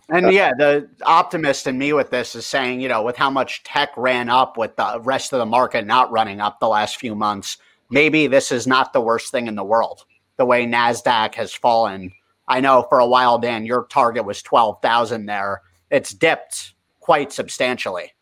And 0.10 0.32
yeah, 0.32 0.51
the 0.58 0.88
optimist 1.06 1.67
in 1.67 1.77
me 1.77 1.93
with 1.93 2.12
this 2.12 2.36
is 2.36 2.45
saying, 2.45 2.82
you 2.82 2.88
know, 2.88 3.01
with 3.01 3.17
how 3.17 3.30
much 3.30 3.63
tech 3.63 3.89
ran 3.97 4.30
up 4.30 4.58
with 4.58 4.75
the 4.75 4.99
rest 5.03 5.34
of 5.34 5.39
the 5.39 5.45
market 5.45 5.86
not 5.86 6.12
running 6.12 6.39
up 6.39 6.60
the 6.60 6.67
last 6.67 6.97
few 6.97 7.15
months, 7.15 7.58
maybe 7.89 8.27
this 8.27 8.51
is 8.51 8.67
not 8.67 8.93
the 8.93 9.01
worst 9.01 9.32
thing 9.32 9.47
in 9.47 9.56
the 9.56 9.63
world. 9.63 10.06
The 10.38 10.45
way 10.45 10.65
Nasdaq 10.65 11.36
has 11.36 11.53
fallen. 11.53 12.12
I 12.47 12.60
know 12.60 12.86
for 12.88 12.99
a 12.99 13.08
while, 13.08 13.39
Dan, 13.39 13.65
your 13.65 13.86
target 13.86 14.23
was 14.23 14.41
twelve 14.41 14.82
thousand 14.82 15.25
there. 15.25 15.62
It's 15.89 16.13
dipped 16.13 16.73
quite 16.99 17.32
substantially, 17.32 18.13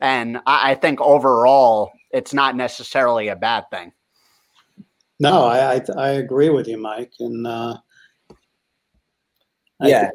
and 0.00 0.38
I 0.46 0.74
think 0.76 1.00
overall, 1.00 1.92
it's 2.14 2.32
not 2.32 2.56
necessarily 2.56 3.28
a 3.28 3.36
bad 3.36 3.64
thing. 3.70 3.92
No, 5.20 5.44
I, 5.44 5.74
I, 5.74 5.82
I 5.96 6.08
agree 6.10 6.50
with 6.50 6.66
you, 6.66 6.78
Mike. 6.78 7.12
And 7.20 7.46
uh, 7.46 7.76
yeah, 9.80 10.10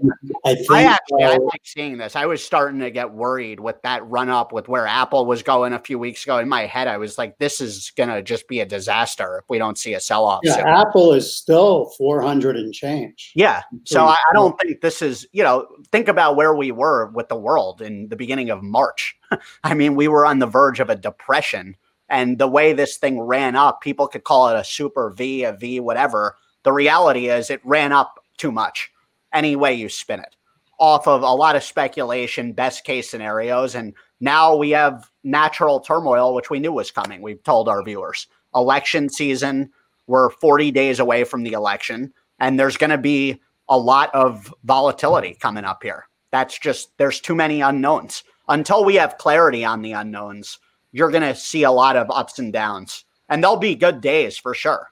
I, 0.45 0.51
I, 0.51 0.55
think, 0.55 0.71
I 0.71 0.83
actually 0.83 1.23
uh, 1.23 1.31
I 1.31 1.37
like 1.37 1.61
seeing 1.63 1.97
this. 1.97 2.15
I 2.15 2.25
was 2.25 2.43
starting 2.43 2.79
to 2.79 2.91
get 2.91 3.11
worried 3.11 3.59
with 3.59 3.81
that 3.83 4.05
run 4.07 4.29
up 4.29 4.51
with 4.51 4.67
where 4.67 4.87
Apple 4.87 5.25
was 5.25 5.43
going 5.43 5.73
a 5.73 5.79
few 5.79 5.99
weeks 5.99 6.23
ago. 6.23 6.37
In 6.37 6.47
my 6.47 6.65
head, 6.65 6.87
I 6.87 6.97
was 6.97 7.17
like, 7.17 7.37
"This 7.37 7.59
is 7.59 7.91
gonna 7.95 8.21
just 8.21 8.47
be 8.47 8.61
a 8.61 8.65
disaster 8.65 9.39
if 9.41 9.49
we 9.49 9.57
don't 9.57 9.77
see 9.77 9.93
a 9.93 9.99
sell 9.99 10.25
off." 10.25 10.41
Yeah, 10.43 10.55
soon. 10.55 10.67
Apple 10.67 11.13
is 11.13 11.35
still 11.35 11.91
four 11.97 12.21
hundred 12.21 12.55
and 12.55 12.73
change. 12.73 13.31
Yeah, 13.35 13.61
so 13.83 14.05
I, 14.05 14.13
I 14.13 14.33
don't 14.33 14.59
think 14.59 14.81
this 14.81 15.01
is. 15.01 15.27
You 15.31 15.43
know, 15.43 15.67
think 15.91 16.07
about 16.07 16.35
where 16.35 16.55
we 16.55 16.71
were 16.71 17.07
with 17.07 17.29
the 17.29 17.35
world 17.35 17.81
in 17.81 18.07
the 18.09 18.15
beginning 18.15 18.49
of 18.49 18.63
March. 18.63 19.17
I 19.63 19.73
mean, 19.73 19.95
we 19.95 20.07
were 20.07 20.25
on 20.25 20.39
the 20.39 20.47
verge 20.47 20.79
of 20.79 20.89
a 20.89 20.95
depression 20.95 21.75
and 22.09 22.37
the 22.37 22.47
way 22.47 22.73
this 22.73 22.97
thing 22.97 23.21
ran 23.21 23.55
up, 23.55 23.81
people 23.81 24.07
could 24.07 24.23
call 24.23 24.49
it 24.49 24.59
a 24.59 24.63
super 24.63 25.11
V, 25.11 25.43
a 25.43 25.53
V, 25.53 25.79
whatever. 25.79 26.35
The 26.63 26.71
reality 26.71 27.29
is 27.29 27.49
it 27.49 27.61
ran 27.63 27.91
up 27.91 28.19
too 28.37 28.51
much, 28.51 28.91
any 29.33 29.55
way 29.55 29.73
you 29.73 29.89
spin 29.89 30.19
it, 30.19 30.35
off 30.79 31.07
of 31.07 31.21
a 31.21 31.31
lot 31.31 31.55
of 31.55 31.63
speculation, 31.63 32.53
best 32.53 32.83
case 32.83 33.09
scenarios. 33.09 33.75
And 33.75 33.93
now 34.19 34.55
we 34.55 34.71
have 34.71 35.09
natural 35.23 35.79
turmoil, 35.79 36.33
which 36.33 36.49
we 36.49 36.59
knew 36.59 36.71
was 36.71 36.91
coming. 36.91 37.21
We've 37.21 37.43
told 37.43 37.69
our 37.69 37.83
viewers. 37.83 38.27
Election 38.55 39.09
season, 39.09 39.69
we're 40.07 40.31
40 40.31 40.71
days 40.71 40.99
away 40.99 41.23
from 41.23 41.43
the 41.43 41.53
election, 41.53 42.11
and 42.39 42.59
there's 42.59 42.77
going 42.77 42.89
to 42.89 42.97
be 42.97 43.39
a 43.69 43.77
lot 43.77 44.13
of 44.15 44.51
volatility 44.63 45.37
coming 45.39 45.63
up 45.63 45.83
here. 45.83 46.07
That's 46.31 46.57
just, 46.57 46.97
there's 46.97 47.19
too 47.19 47.35
many 47.35 47.61
unknowns. 47.61 48.23
Until 48.47 48.83
we 48.83 48.95
have 48.95 49.19
clarity 49.19 49.63
on 49.63 49.83
the 49.83 49.91
unknowns, 49.91 50.57
you're 50.91 51.11
going 51.11 51.23
to 51.23 51.35
see 51.35 51.63
a 51.63 51.71
lot 51.71 51.95
of 51.95 52.09
ups 52.11 52.39
and 52.39 52.51
downs, 52.51 53.05
and 53.29 53.43
there'll 53.43 53.57
be 53.57 53.75
good 53.75 54.01
days 54.01 54.37
for 54.37 54.53
sure. 54.53 54.89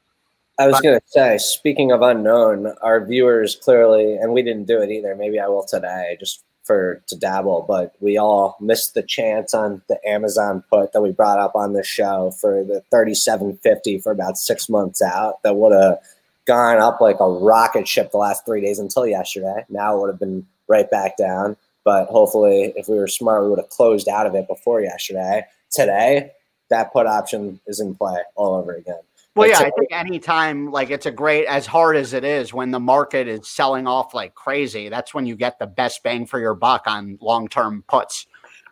I 0.59 0.65
was 0.67 0.81
going 0.81 0.99
to 0.99 1.05
say, 1.07 1.37
speaking 1.37 1.91
of 1.91 2.01
unknown, 2.01 2.73
our 2.81 3.05
viewers 3.05 3.55
clearly, 3.55 4.15
and 4.15 4.33
we 4.33 4.41
didn't 4.41 4.65
do 4.65 4.81
it 4.81 4.89
either. 4.89 5.15
Maybe 5.15 5.39
I 5.39 5.47
will 5.47 5.63
today, 5.63 6.17
just 6.19 6.43
for 6.63 7.01
to 7.07 7.15
dabble. 7.15 7.65
But 7.67 7.93
we 7.99 8.17
all 8.17 8.57
missed 8.59 8.95
the 8.95 9.03
chance 9.03 9.53
on 9.53 9.83
the 9.87 9.99
Amazon 10.07 10.63
put 10.69 10.93
that 10.93 11.01
we 11.01 11.11
brought 11.11 11.37
up 11.37 11.55
on 11.55 11.73
the 11.73 11.83
show 11.83 12.31
for 12.31 12.63
the 12.63 12.81
thirty-seven 12.89 13.57
fifty 13.57 13.99
for 13.99 14.11
about 14.11 14.37
six 14.37 14.67
months 14.67 14.99
out. 14.99 15.43
That 15.43 15.57
would 15.57 15.73
have 15.73 15.99
gone 16.45 16.79
up 16.79 17.01
like 17.01 17.19
a 17.19 17.29
rocket 17.29 17.87
ship 17.87 18.11
the 18.11 18.17
last 18.17 18.43
three 18.45 18.61
days 18.61 18.79
until 18.79 19.05
yesterday. 19.05 19.63
Now 19.69 19.95
it 19.95 20.01
would 20.01 20.09
have 20.09 20.19
been 20.19 20.45
right 20.67 20.89
back 20.89 21.17
down. 21.17 21.55
But 21.83 22.07
hopefully, 22.07 22.73
if 22.75 22.89
we 22.89 22.97
were 22.97 23.07
smart, 23.07 23.43
we 23.43 23.49
would 23.51 23.59
have 23.59 23.69
closed 23.69 24.09
out 24.09 24.25
of 24.25 24.33
it 24.33 24.47
before 24.47 24.81
yesterday 24.81 25.45
today, 25.71 26.31
that 26.69 26.91
put 26.91 27.07
option 27.07 27.59
is 27.67 27.79
in 27.79 27.95
play 27.95 28.19
all 28.35 28.55
over 28.55 28.75
again. 28.75 28.99
Well, 29.37 29.47
yeah, 29.47 29.59
I 29.59 29.71
think 29.77 29.91
anytime 29.91 30.71
like 30.71 30.89
it's 30.89 31.05
a 31.05 31.11
great 31.11 31.45
as 31.45 31.67
hard 31.67 31.95
as 31.95 32.13
it 32.13 32.23
is 32.23 32.55
when 32.55 32.71
the 32.71 32.79
market 32.79 33.27
is 33.27 33.47
selling 33.47 33.85
off 33.85 34.15
like 34.15 34.33
crazy, 34.33 34.89
that's 34.89 35.13
when 35.13 35.27
you 35.27 35.35
get 35.35 35.59
the 35.59 35.67
best 35.67 36.01
bang 36.01 36.25
for 36.25 36.39
your 36.39 36.55
buck 36.55 36.83
on 36.87 37.19
long 37.21 37.47
term 37.47 37.83
puts, 37.87 38.25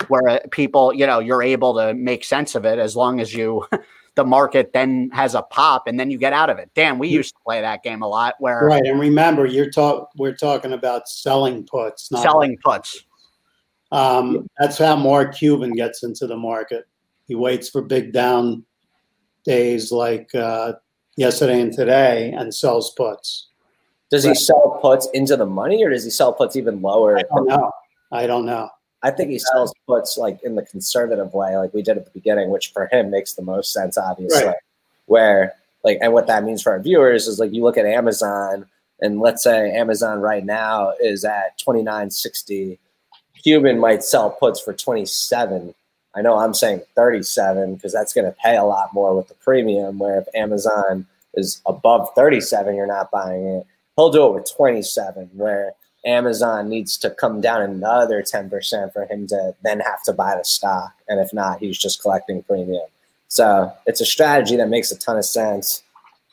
where 0.08 0.28
uh, 0.28 0.40
people, 0.50 0.92
you 0.92 1.06
know, 1.06 1.20
you're 1.20 1.44
able 1.44 1.76
to 1.76 1.94
make 1.94 2.24
sense 2.24 2.56
of 2.56 2.66
it 2.66 2.80
as 2.80 2.96
long 2.96 3.20
as 3.20 3.32
you, 3.32 3.64
the 4.16 4.26
market 4.26 4.74
then 4.74 5.12
has 5.14 5.36
a 5.36 5.44
pop 5.44 5.86
and 5.86 6.00
then 6.00 6.10
you 6.10 6.18
get 6.18 6.34
out 6.34 6.50
of 6.50 6.58
it. 6.58 6.72
Dan, 6.74 6.98
we 6.98 7.10
used 7.10 7.36
to 7.36 7.42
play 7.46 7.62
that 7.62 7.84
game 7.84 8.02
a 8.02 8.08
lot. 8.08 8.34
Where 8.40 8.66
right, 8.66 8.84
and 8.84 9.00
remember, 9.00 9.46
you're 9.46 9.70
talk 9.70 10.10
we're 10.18 10.36
talking 10.36 10.74
about 10.74 11.08
selling 11.08 11.64
puts, 11.64 12.12
not 12.12 12.24
selling 12.24 12.58
puts. 12.64 13.06
Um, 13.96 14.50
that's 14.60 14.78
how 14.78 14.98
Mark 14.98 15.36
Cuban 15.36 15.72
gets 15.72 16.04
into 16.04 16.28
the 16.28 16.36
market. 16.36 16.86
He 17.28 17.36
waits 17.36 17.70
for 17.70 17.82
big 17.82 18.12
down 18.12 18.66
days 19.46 19.92
like 19.92 20.36
uh, 20.36 20.74
yesterday 21.16 21.62
and 21.62 21.72
today 21.72 22.34
and 22.38 22.54
sells 22.54 22.92
puts. 22.92 23.48
Does 24.12 24.26
he 24.26 24.36
sell 24.36 24.80
puts 24.82 25.08
into 25.14 25.38
the 25.38 25.46
money 25.46 25.84
or 25.84 25.90
does 25.90 26.04
he 26.04 26.10
sell 26.10 26.34
puts 26.34 26.58
even 26.58 26.82
lower? 26.82 27.18
I 27.18 27.24
don't 27.24 27.48
know. 27.48 27.72
I 28.12 28.28
don't 28.28 28.46
know. 28.46 28.70
I 29.02 29.12
think 29.12 29.30
he 29.30 29.40
sells 29.40 29.74
puts 29.88 30.18
like 30.18 30.40
in 30.44 30.56
the 30.56 30.64
conservative 30.64 31.34
way, 31.34 31.56
like 31.56 31.74
we 31.74 31.82
did 31.82 31.98
at 31.98 32.06
the 32.06 32.12
beginning, 32.12 32.50
which 32.50 32.74
for 32.74 32.90
him 32.92 33.10
makes 33.10 33.34
the 33.34 33.44
most 33.44 33.72
sense, 33.72 33.98
obviously. 33.98 34.46
Right. 34.46 34.56
Where 35.06 35.54
like, 35.86 36.00
and 36.02 36.12
what 36.12 36.28
that 36.28 36.44
means 36.44 36.62
for 36.62 36.74
our 36.74 36.80
viewers 36.80 37.28
is 37.28 37.40
like 37.40 37.54
you 37.54 37.64
look 37.64 37.78
at 37.78 37.86
Amazon, 37.86 38.66
and 39.00 39.22
let's 39.22 39.44
say 39.44 39.72
Amazon 39.72 40.20
right 40.20 40.44
now 40.44 40.94
is 41.02 41.24
at 41.24 41.58
twenty 41.60 41.82
nine 41.82 42.10
sixty 42.10 42.78
Cuban 43.46 43.78
might 43.78 44.04
sell 44.04 44.32
puts 44.32 44.60
for 44.60 44.74
27. 44.74 45.76
I 46.16 46.22
know 46.24 46.40
I'm 46.40 46.56
saying 46.56 46.82
37 46.96 47.76
because 47.76 47.94
that's 47.94 48.12
going 48.12 48.26
to 48.26 48.36
pay 48.44 48.58
a 48.58 48.64
lot 48.64 48.92
more 48.92 49.16
with 49.16 49.28
the 49.28 49.36
premium. 49.36 50.00
Where 50.00 50.18
if 50.18 50.26
Amazon 50.34 51.06
is 51.36 51.62
above 51.68 52.10
37, 52.16 52.76
you're 52.76 52.88
not 52.88 53.12
buying 53.12 53.46
it. 53.46 53.68
He'll 53.96 54.10
do 54.10 54.26
it 54.26 54.34
with 54.34 54.52
27. 54.52 55.30
Where 55.34 55.74
Amazon 56.08 56.70
needs 56.70 56.98
to 56.98 57.12
come 57.12 57.40
down 57.40 57.62
another 57.62 58.24
10% 58.24 58.92
for 58.92 59.06
him 59.06 59.28
to 59.28 59.54
then 59.64 59.80
have 59.80 60.02
to 60.06 60.14
buy 60.14 60.36
the 60.36 60.44
stock. 60.44 60.94
And 61.08 61.20
if 61.20 61.32
not, 61.32 61.60
he's 61.60 61.78
just 61.78 62.02
collecting 62.02 62.42
premium. 62.42 62.88
So 63.28 63.72
it's 63.86 64.02
a 64.02 64.06
strategy 64.08 64.56
that 64.56 64.70
makes 64.70 64.92
a 64.92 64.98
ton 64.98 65.20
of 65.20 65.26
sense. 65.26 65.84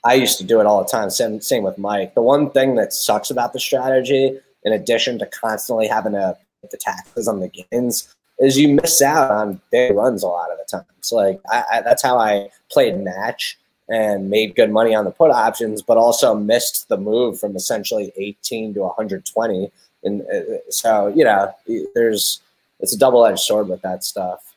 I 0.02 0.14
used 0.14 0.38
to 0.38 0.44
do 0.44 0.60
it 0.60 0.66
all 0.66 0.82
the 0.82 0.88
time. 0.88 1.10
Same, 1.10 1.42
same 1.42 1.62
with 1.62 1.76
Mike. 1.76 2.14
The 2.14 2.22
one 2.22 2.50
thing 2.52 2.76
that 2.76 2.94
sucks 2.94 3.30
about 3.30 3.52
the 3.52 3.60
strategy, 3.60 4.38
in 4.64 4.72
addition 4.72 5.18
to 5.18 5.26
constantly 5.26 5.88
having 5.88 6.12
to 6.12 6.38
the 6.70 6.76
taxes 6.76 7.28
on 7.28 7.40
the 7.40 7.48
gains, 7.48 8.14
is 8.38 8.58
you 8.58 8.74
miss 8.74 9.00
out 9.02 9.30
on 9.30 9.60
big 9.70 9.94
runs 9.94 10.22
a 10.22 10.26
lot 10.26 10.50
of 10.50 10.58
the 10.58 10.64
time. 10.70 10.84
So 11.00 11.16
like 11.16 11.40
I, 11.50 11.64
I, 11.72 11.80
that's 11.82 12.02
how 12.02 12.18
I 12.18 12.48
played 12.70 12.98
match 12.98 13.58
and 13.88 14.30
made 14.30 14.54
good 14.54 14.70
money 14.70 14.94
on 14.94 15.04
the 15.04 15.10
put 15.10 15.30
options, 15.30 15.82
but 15.82 15.96
also 15.96 16.34
missed 16.34 16.88
the 16.88 16.96
move 16.96 17.38
from 17.38 17.56
essentially 17.56 18.12
18 18.16 18.74
to 18.74 18.80
120. 18.80 19.70
And 20.04 20.22
uh, 20.22 20.70
so 20.70 21.08
you 21.08 21.24
know, 21.24 21.54
there's 21.94 22.40
it's 22.80 22.94
a 22.94 22.98
double 22.98 23.24
edged 23.24 23.40
sword 23.40 23.68
with 23.68 23.82
that 23.82 24.02
stuff. 24.02 24.54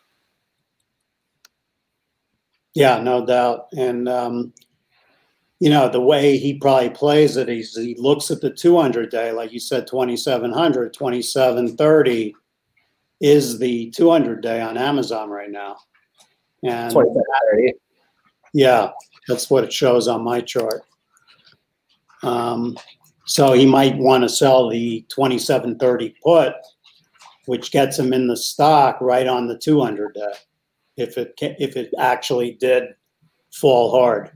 Yeah, 2.74 3.00
no 3.00 3.26
doubt. 3.26 3.68
And 3.72 4.10
um, 4.10 4.54
you 5.65 5.71
know, 5.71 5.89
the 5.89 5.99
way 5.99 6.38
he 6.38 6.60
probably 6.60 6.91
plays 6.91 7.38
it, 7.38 7.49
he's, 7.49 7.75
he 7.75 7.95
looks 7.97 8.30
at 8.30 8.39
the 8.39 8.51
200 8.51 9.10
day, 9.10 9.32
like 9.32 9.51
you 9.51 9.60
said, 9.60 9.88
2700, 9.88 10.93
2730 10.93 12.36
is 13.19 13.58
the 13.58 13.89
200 13.89 14.43
day 14.43 14.62
on 14.62 14.78
Amazon 14.78 15.32
right 15.32 15.49
now. 15.49 15.78
And 16.62 16.95
yeah, 18.54 18.91
that's 19.28 19.49
what 19.49 19.63
it 19.63 19.73
shows 19.73 20.08
on 20.08 20.23
my 20.23 20.39
chart. 20.39 20.84
Um, 22.21 22.78
so 23.25 23.54
he 23.54 23.65
might 23.65 23.97
want 23.97 24.21
to 24.21 24.30
sell 24.30 24.69
the 24.69 25.04
2730 25.10 26.15
put, 26.23 26.54
which 27.47 27.71
gets 27.71 27.97
him 27.97 28.13
in 28.13 28.28
the 28.28 28.38
stock 28.38 29.01
right 29.01 29.25
on 29.25 29.47
the 29.47 29.58
200 29.58 30.13
day 30.13 30.34
if 30.97 31.17
it 31.17 31.34
if 31.39 31.75
it 31.75 31.91
actually 31.97 32.51
did 32.51 32.84
fall 33.51 33.89
hard. 33.89 34.30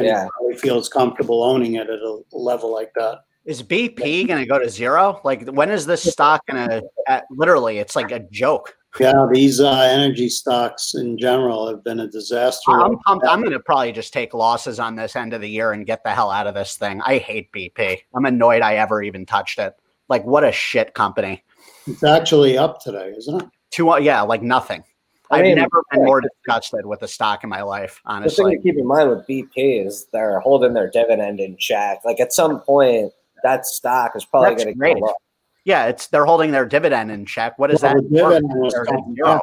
And 0.00 0.08
yeah. 0.08 0.24
he 0.24 0.30
probably 0.30 0.56
feels 0.56 0.88
comfortable 0.88 1.42
owning 1.42 1.74
it 1.74 1.88
at 1.88 2.00
a 2.00 2.22
level 2.32 2.72
like 2.72 2.92
that. 2.94 3.20
Is 3.44 3.62
BP 3.62 4.28
going 4.28 4.40
to 4.40 4.46
go 4.46 4.58
to 4.58 4.68
zero? 4.68 5.20
Like, 5.24 5.48
when 5.48 5.70
is 5.70 5.86
this 5.86 6.02
stock 6.02 6.46
going 6.46 6.68
to? 6.68 7.22
Literally, 7.30 7.78
it's 7.78 7.96
like 7.96 8.10
a 8.10 8.20
joke. 8.20 8.76
Yeah, 8.98 9.26
these 9.32 9.60
uh, 9.60 9.70
energy 9.70 10.28
stocks 10.28 10.94
in 10.94 11.16
general 11.16 11.68
have 11.68 11.84
been 11.84 12.00
a 12.00 12.08
disaster. 12.08 12.72
I'm 12.72 12.98
pumped. 12.98 13.24
I'm 13.26 13.40
going 13.40 13.52
to 13.52 13.60
probably 13.60 13.92
just 13.92 14.12
take 14.12 14.34
losses 14.34 14.80
on 14.80 14.96
this 14.96 15.14
end 15.14 15.32
of 15.32 15.40
the 15.40 15.48
year 15.48 15.72
and 15.72 15.86
get 15.86 16.02
the 16.02 16.10
hell 16.10 16.30
out 16.30 16.46
of 16.46 16.54
this 16.54 16.76
thing. 16.76 17.00
I 17.02 17.18
hate 17.18 17.52
BP. 17.52 17.98
I'm 18.14 18.24
annoyed 18.24 18.62
I 18.62 18.76
ever 18.76 19.02
even 19.02 19.26
touched 19.26 19.58
it. 19.58 19.74
Like, 20.08 20.24
what 20.24 20.42
a 20.42 20.50
shit 20.50 20.94
company. 20.94 21.44
It's 21.86 22.02
actually 22.02 22.58
up 22.58 22.80
today, 22.80 23.12
isn't 23.16 23.42
it? 23.42 23.48
Two, 23.70 23.96
yeah, 24.00 24.22
like 24.22 24.42
nothing. 24.42 24.82
I 25.30 25.44
have 25.44 25.56
never 25.56 25.82
been 25.92 26.04
more 26.04 26.20
disgusted 26.20 26.86
with 26.86 27.02
a 27.02 27.08
stock 27.08 27.44
in 27.44 27.50
my 27.50 27.62
life, 27.62 28.00
honestly. 28.04 28.44
The 28.44 28.50
thing 28.50 28.58
to 28.58 28.62
keep 28.62 28.78
in 28.78 28.86
mind 28.86 29.10
with 29.10 29.26
BP 29.28 29.86
is 29.86 30.06
they're 30.12 30.40
holding 30.40 30.74
their 30.74 30.90
dividend 30.90 31.38
in 31.38 31.56
check. 31.56 32.00
Like 32.04 32.18
at 32.20 32.32
some 32.32 32.60
point, 32.60 33.12
that 33.42 33.66
stock 33.66 34.12
is 34.16 34.24
probably 34.24 34.56
going 34.56 34.78
to 34.78 34.94
go 35.00 35.06
up. 35.08 35.16
Yeah, 35.64 35.86
it's 35.86 36.08
they're 36.08 36.24
holding 36.24 36.50
their 36.50 36.66
dividend 36.66 37.10
in 37.10 37.26
check. 37.26 37.58
What 37.58 37.70
is 37.70 37.82
well, 37.82 37.94
that? 37.94 39.40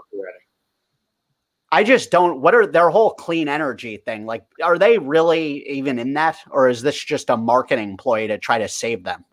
I 1.72 1.84
just 1.84 2.12
don't. 2.12 2.42
What 2.42 2.56
are 2.56 2.66
their 2.66 2.90
whole 2.90 3.12
clean 3.12 3.48
energy 3.48 3.98
thing? 3.98 4.26
Like, 4.26 4.44
are 4.64 4.78
they 4.78 4.98
really 4.98 5.68
even 5.70 6.00
in 6.00 6.14
that, 6.14 6.38
or 6.50 6.70
is 6.70 6.82
this 6.82 7.02
just 7.02 7.30
a 7.30 7.38
marketing 7.38 7.98
ploy 7.98 8.28
to 8.28 8.38
try 8.38 8.58
to 8.58 8.68
save 8.68 9.04
them? 9.04 9.26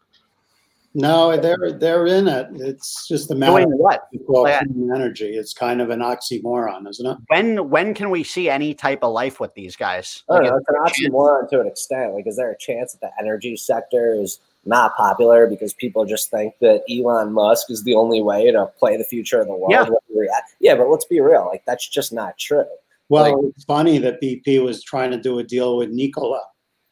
No, 0.97 1.37
they're 1.37 1.73
they're 1.73 2.07
in 2.07 2.29
it. 2.29 2.47
It's 2.55 3.09
just 3.09 3.29
a 3.33 3.35
matter 3.35 3.65
Doing 3.65 3.73
of 3.73 3.79
what 3.81 4.09
like, 4.29 4.63
energy. 4.63 5.37
It's 5.37 5.53
kind 5.53 5.81
of 5.81 5.91
an 5.91 5.99
oxymoron, 5.99 6.89
isn't 6.89 7.05
it? 7.05 7.19
When 7.27 7.69
when 7.69 7.95
can 7.95 8.11
we 8.11 8.23
see 8.23 8.49
any 8.49 8.75
type 8.75 9.03
of 9.03 9.13
life 9.13 9.41
with 9.41 9.53
these 9.55 9.75
guys? 9.75 10.23
Oh, 10.29 10.35
like, 10.35 10.45
know, 10.45 10.57
it's 10.57 10.69
an 10.69 11.11
oxymoron 11.11 11.51
to 11.51 11.61
an 11.61 11.67
extent. 11.67 12.15
Like, 12.15 12.29
is 12.29 12.37
there 12.37 12.53
a 12.53 12.59
chance 12.59 12.93
that 12.93 13.01
the 13.01 13.11
energy 13.19 13.57
sector 13.57 14.15
is 14.15 14.39
not 14.67 14.95
popular 14.97 15.49
because 15.49 15.75
people 15.75 16.05
just 16.05 16.31
think 16.31 16.55
that 16.61 16.85
Elon 16.89 17.33
Musk 17.33 17.71
is 17.71 17.83
the 17.83 17.95
only 17.97 18.23
way 18.23 18.53
to 18.53 18.67
play 18.79 18.97
the 18.97 19.05
future 19.05 19.41
of 19.41 19.49
the 19.49 19.55
world? 19.55 19.73
Yeah, 19.73 19.87
yeah 20.61 20.77
but 20.77 20.89
let's 20.89 21.07
be 21.07 21.21
real. 21.21 21.47
Like, 21.47 21.65
that's 21.67 21.89
just 21.89 22.13
not 22.13 22.39
true. 22.39 22.67
Well, 23.09 23.25
like, 23.25 23.53
it's 23.57 23.65
funny 23.65 23.99
that 23.99 24.23
BP 24.23 24.65
was 24.65 24.83
trying 24.85 25.11
to 25.11 25.19
do 25.19 25.41
a 25.41 25.43
deal 25.43 25.77
with 25.77 25.91
Nikola. 25.91 26.41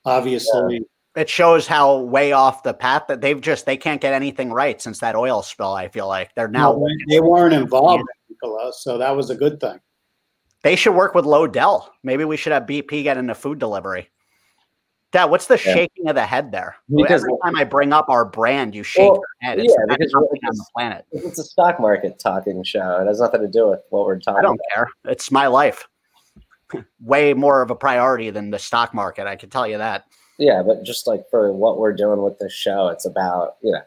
Obviously. 0.04 0.74
Yeah 0.74 0.80
it 1.16 1.28
shows 1.28 1.66
how 1.66 1.98
way 1.98 2.32
off 2.32 2.62
the 2.62 2.74
path 2.74 3.04
that 3.08 3.20
they've 3.20 3.40
just 3.40 3.66
they 3.66 3.76
can't 3.76 4.00
get 4.00 4.14
anything 4.14 4.52
right 4.52 4.80
since 4.80 5.00
that 5.00 5.14
oil 5.14 5.42
spill. 5.42 5.72
I 5.72 5.88
feel 5.88 6.08
like 6.08 6.34
they're 6.34 6.48
now 6.48 6.72
no, 6.72 6.88
they 7.08 7.20
weren't 7.20 7.54
involved, 7.54 8.04
Nikola, 8.30 8.72
so 8.72 8.98
that 8.98 9.14
was 9.14 9.30
a 9.30 9.34
good 9.34 9.60
thing. 9.60 9.78
They 10.62 10.76
should 10.76 10.94
work 10.94 11.14
with 11.14 11.24
Lodell. 11.24 11.88
Maybe 12.02 12.24
we 12.24 12.36
should 12.36 12.52
have 12.52 12.64
BP 12.64 13.02
get 13.02 13.16
into 13.16 13.34
food 13.34 13.58
delivery. 13.58 14.08
Dad, 15.10 15.26
what's 15.26 15.46
the 15.46 15.60
yeah. 15.66 15.74
shaking 15.74 16.08
of 16.08 16.14
the 16.14 16.24
head 16.24 16.52
there? 16.52 16.76
Because 16.88 17.22
Every 17.22 17.36
time 17.44 17.56
I 17.56 17.64
bring 17.64 17.92
up 17.92 18.08
our 18.08 18.24
brand, 18.24 18.74
you 18.74 18.82
shake 18.82 19.10
well, 19.10 19.16
your 19.16 19.50
head. 19.50 19.58
It's 19.58 19.74
yeah, 19.78 19.94
because 19.94 20.14
on 20.14 20.22
the 20.30 20.64
planet. 20.74 21.04
It's 21.12 21.38
a 21.38 21.44
stock 21.44 21.78
market 21.78 22.18
talking 22.18 22.62
show. 22.64 22.98
It 23.02 23.06
has 23.06 23.20
nothing 23.20 23.42
to 23.42 23.48
do 23.48 23.68
with 23.68 23.80
what 23.90 24.06
we're 24.06 24.18
talking. 24.18 24.38
I 24.38 24.42
don't 24.42 24.54
about. 24.54 24.74
care. 24.74 25.12
It's 25.12 25.30
my 25.30 25.48
life. 25.48 25.86
Way 27.00 27.34
more 27.34 27.60
of 27.60 27.70
a 27.70 27.74
priority 27.74 28.30
than 28.30 28.50
the 28.50 28.58
stock 28.58 28.94
market. 28.94 29.26
I 29.26 29.36
can 29.36 29.50
tell 29.50 29.66
you 29.66 29.76
that. 29.76 30.06
Yeah, 30.38 30.62
but 30.62 30.82
just 30.82 31.06
like 31.06 31.28
for 31.30 31.52
what 31.52 31.78
we're 31.78 31.92
doing 31.92 32.22
with 32.22 32.38
this 32.38 32.52
show, 32.52 32.88
it's 32.88 33.06
about, 33.06 33.56
you 33.62 33.72
know, 33.72 33.82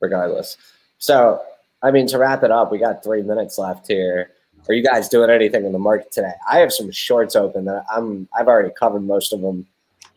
regardless. 0.00 0.56
So, 0.98 1.40
I 1.82 1.90
mean, 1.90 2.06
to 2.08 2.18
wrap 2.18 2.42
it 2.42 2.50
up, 2.50 2.72
we 2.72 2.78
got 2.78 3.04
three 3.04 3.22
minutes 3.22 3.58
left 3.58 3.86
here. 3.86 4.32
Are 4.68 4.74
you 4.74 4.82
guys 4.82 5.08
doing 5.08 5.30
anything 5.30 5.64
in 5.64 5.72
the 5.72 5.78
market 5.78 6.10
today? 6.10 6.32
I 6.50 6.58
have 6.58 6.72
some 6.72 6.90
shorts 6.90 7.36
open 7.36 7.64
that 7.66 7.84
I'm 7.90 8.28
I've 8.36 8.48
already 8.48 8.70
covered 8.78 9.04
most 9.04 9.32
of 9.32 9.40
them, 9.40 9.66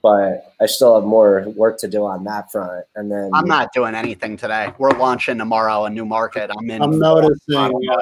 but 0.02 0.54
I 0.60 0.66
still 0.66 0.96
have 0.96 1.04
more 1.04 1.48
work 1.50 1.78
to 1.80 1.88
do 1.88 2.06
on 2.06 2.24
that 2.26 2.52
front. 2.52 2.86
And 2.96 3.12
then 3.12 3.30
I'm 3.34 3.46
not 3.46 3.72
doing 3.74 3.96
anything 3.96 4.36
today. 4.38 4.74
We're 4.78 4.98
launching 4.98 5.38
tomorrow 5.38 5.86
a 5.86 5.90
new 5.90 6.06
market. 6.06 6.50
I'm 6.58 6.70
in. 6.70 6.82
I'm 6.82 6.98
noticing 6.98 7.56
uh, 7.56 7.98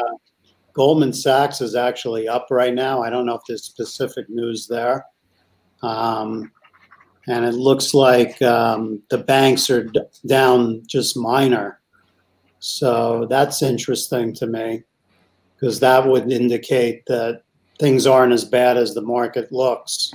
Goldman 0.74 1.14
Sachs 1.14 1.62
is 1.62 1.76
actually 1.76 2.28
up 2.28 2.48
right 2.50 2.74
now. 2.74 3.04
I 3.04 3.10
don't 3.10 3.26
know 3.26 3.36
if 3.36 3.42
there's 3.48 3.64
specific 3.64 4.30
news 4.30 4.66
there. 4.68 5.06
Um, 5.82 6.52
and 7.27 7.45
it 7.45 7.53
looks 7.53 7.93
like 7.93 8.41
um, 8.41 9.01
the 9.10 9.17
banks 9.17 9.69
are 9.69 9.84
d- 9.84 10.01
down 10.27 10.84
just 10.88 11.17
minor. 11.17 11.79
So 12.60 13.25
that's 13.29 13.62
interesting 13.62 14.34
to 14.36 14.47
me 14.47 14.84
because 15.55 15.79
that 15.79 16.05
would 16.05 16.32
indicate 16.32 17.05
that 17.08 17.43
things 17.79 18.08
aren't 18.08 18.34
as 18.34 18.45
bad 18.45 18.77
as 18.77 18.93
the 18.93 19.01
market 19.01 19.51
looks. 19.51 20.13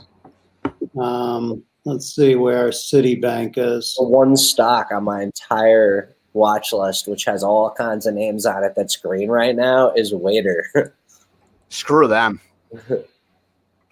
Um, 1.01 1.63
let's 1.85 2.15
see 2.15 2.35
where 2.35 2.69
Citibank 2.69 3.55
is. 3.57 3.97
One 3.99 4.37
stock 4.37 4.89
on 4.93 5.05
my 5.05 5.23
entire 5.23 6.15
watch 6.33 6.73
list, 6.73 7.09
which 7.09 7.25
has 7.25 7.43
all 7.43 7.71
kinds 7.71 8.07
of 8.07 8.15
names 8.15 8.45
on 8.47 8.65
it 8.65 8.75
that's 8.77 8.97
green 8.97 9.31
right 9.31 9.55
now, 9.55 9.93
is 9.93 10.13
Waitr. 10.13 10.63
Screw 11.69 12.09
them. 12.09 12.41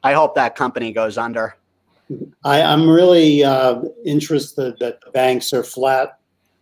I 0.05 0.13
hope 0.13 0.35
that 0.35 0.57
company 0.57 0.93
goes 0.93 1.17
under. 1.17 1.57
I, 2.45 2.61
am 2.61 2.89
really 2.89 3.45
uh, 3.45 3.83
interested 4.05 4.79
that 4.81 5.01
the 5.05 5.11
banks 5.11 5.53
are 5.53 5.65
flat 5.65 6.19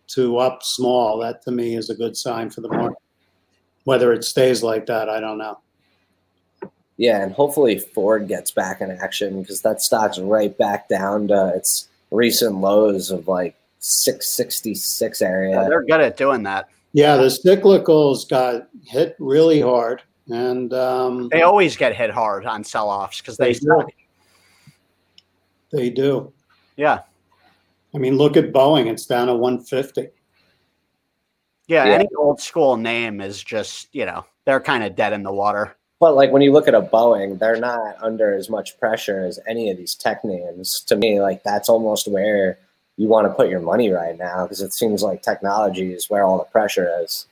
to 0.09 0.37
up 0.37 0.63
small. 0.63 1.17
That 1.19 1.41
to 1.43 1.51
me 1.51 1.75
is 1.75 1.89
a 1.89 1.95
good 1.95 2.15
sign 2.15 2.49
for 2.49 2.61
the 2.61 2.69
market. 2.69 2.97
Whether 3.83 4.13
it 4.13 4.23
stays 4.23 4.61
like 4.61 4.85
that, 4.87 5.09
I 5.09 5.19
don't 5.19 5.37
know. 5.37 5.59
Yeah, 6.97 7.23
and 7.23 7.33
hopefully 7.33 7.79
Ford 7.79 8.27
gets 8.27 8.51
back 8.51 8.81
in 8.81 8.91
action 8.91 9.41
because 9.41 9.61
that 9.61 9.81
stock's 9.81 10.19
right 10.19 10.55
back 10.55 10.87
down 10.87 11.29
to 11.29 11.53
its 11.55 11.87
recent 12.11 12.57
lows 12.57 13.09
of 13.09 13.27
like 13.27 13.55
666 13.79 15.21
area. 15.21 15.55
Yeah, 15.55 15.67
they're 15.67 15.83
good 15.83 16.01
at 16.01 16.17
doing 16.17 16.43
that. 16.43 16.69
Yeah, 16.93 17.15
the 17.15 17.27
cyclicals 17.27 18.29
got 18.29 18.67
hit 18.85 19.15
really 19.17 19.61
hard, 19.61 20.03
and 20.27 20.73
um, 20.73 21.29
they 21.29 21.41
always 21.41 21.75
get 21.77 21.95
hit 21.95 22.11
hard 22.11 22.45
on 22.45 22.63
sell-offs 22.63 23.21
because 23.21 23.37
they, 23.37 23.53
they 23.53 23.59
they 25.71 25.89
do. 25.89 26.31
Yeah. 26.75 27.01
I 27.93 27.97
mean, 27.97 28.17
look 28.17 28.37
at 28.37 28.53
Boeing. 28.53 28.87
It's 28.87 29.05
down 29.05 29.27
to 29.27 29.33
150. 29.33 30.09
Yeah, 31.67 31.85
yeah. 31.85 31.91
any 31.93 32.07
old 32.17 32.41
school 32.41 32.77
name 32.77 33.21
is 33.21 33.43
just, 33.43 33.93
you 33.93 34.05
know, 34.05 34.25
they're 34.45 34.59
kind 34.59 34.83
of 34.83 34.95
dead 34.95 35.13
in 35.13 35.23
the 35.23 35.31
water. 35.31 35.75
But 35.99 36.15
like 36.15 36.31
when 36.31 36.41
you 36.41 36.51
look 36.51 36.67
at 36.67 36.73
a 36.73 36.81
Boeing, 36.81 37.37
they're 37.37 37.59
not 37.59 37.95
under 38.01 38.33
as 38.33 38.49
much 38.49 38.79
pressure 38.79 39.23
as 39.23 39.39
any 39.47 39.69
of 39.69 39.77
these 39.77 39.95
tech 39.95 40.25
names. 40.25 40.81
To 40.87 40.95
me, 40.95 41.21
like 41.21 41.43
that's 41.43 41.69
almost 41.69 42.07
where 42.07 42.57
you 42.97 43.07
want 43.07 43.27
to 43.27 43.33
put 43.33 43.49
your 43.49 43.59
money 43.59 43.89
right 43.91 44.17
now 44.17 44.43
because 44.43 44.61
it 44.61 44.73
seems 44.73 45.03
like 45.03 45.21
technology 45.21 45.93
is 45.93 46.09
where 46.09 46.23
all 46.23 46.39
the 46.39 46.45
pressure 46.45 46.91
is. 47.03 47.27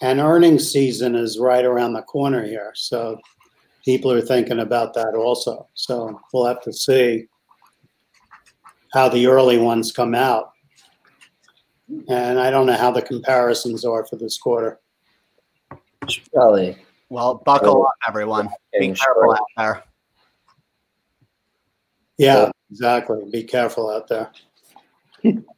And 0.00 0.20
earnings 0.20 0.70
season 0.70 1.14
is 1.14 1.38
right 1.38 1.64
around 1.64 1.94
the 1.94 2.02
corner 2.02 2.44
here. 2.44 2.72
So 2.74 3.20
people 3.86 4.12
are 4.12 4.20
thinking 4.20 4.58
about 4.58 4.92
that 4.94 5.14
also. 5.14 5.66
So 5.74 6.20
we'll 6.34 6.44
have 6.46 6.60
to 6.62 6.72
see 6.72 7.26
how 8.92 9.08
the 9.08 9.26
early 9.28 9.58
ones 9.58 9.92
come 9.92 10.14
out. 10.14 10.50
and 12.08 12.40
I 12.40 12.50
don't 12.50 12.66
know 12.66 12.76
how 12.76 12.90
the 12.90 13.00
comparisons 13.00 13.84
are 13.84 14.04
for 14.06 14.16
this 14.16 14.36
quarter. 14.36 14.80
Should 16.08 16.30
Probably. 16.32 16.76
Well, 17.08 17.40
buckle 17.46 17.86
up, 17.86 17.92
everyone. 18.08 18.48
Be 18.78 18.92
careful 18.92 19.32
out 19.32 19.40
there. 19.56 19.84
Yeah, 22.18 22.50
exactly. 22.70 23.22
Be 23.30 23.44
careful 23.44 23.90
out 23.90 24.08
there. 24.08 24.32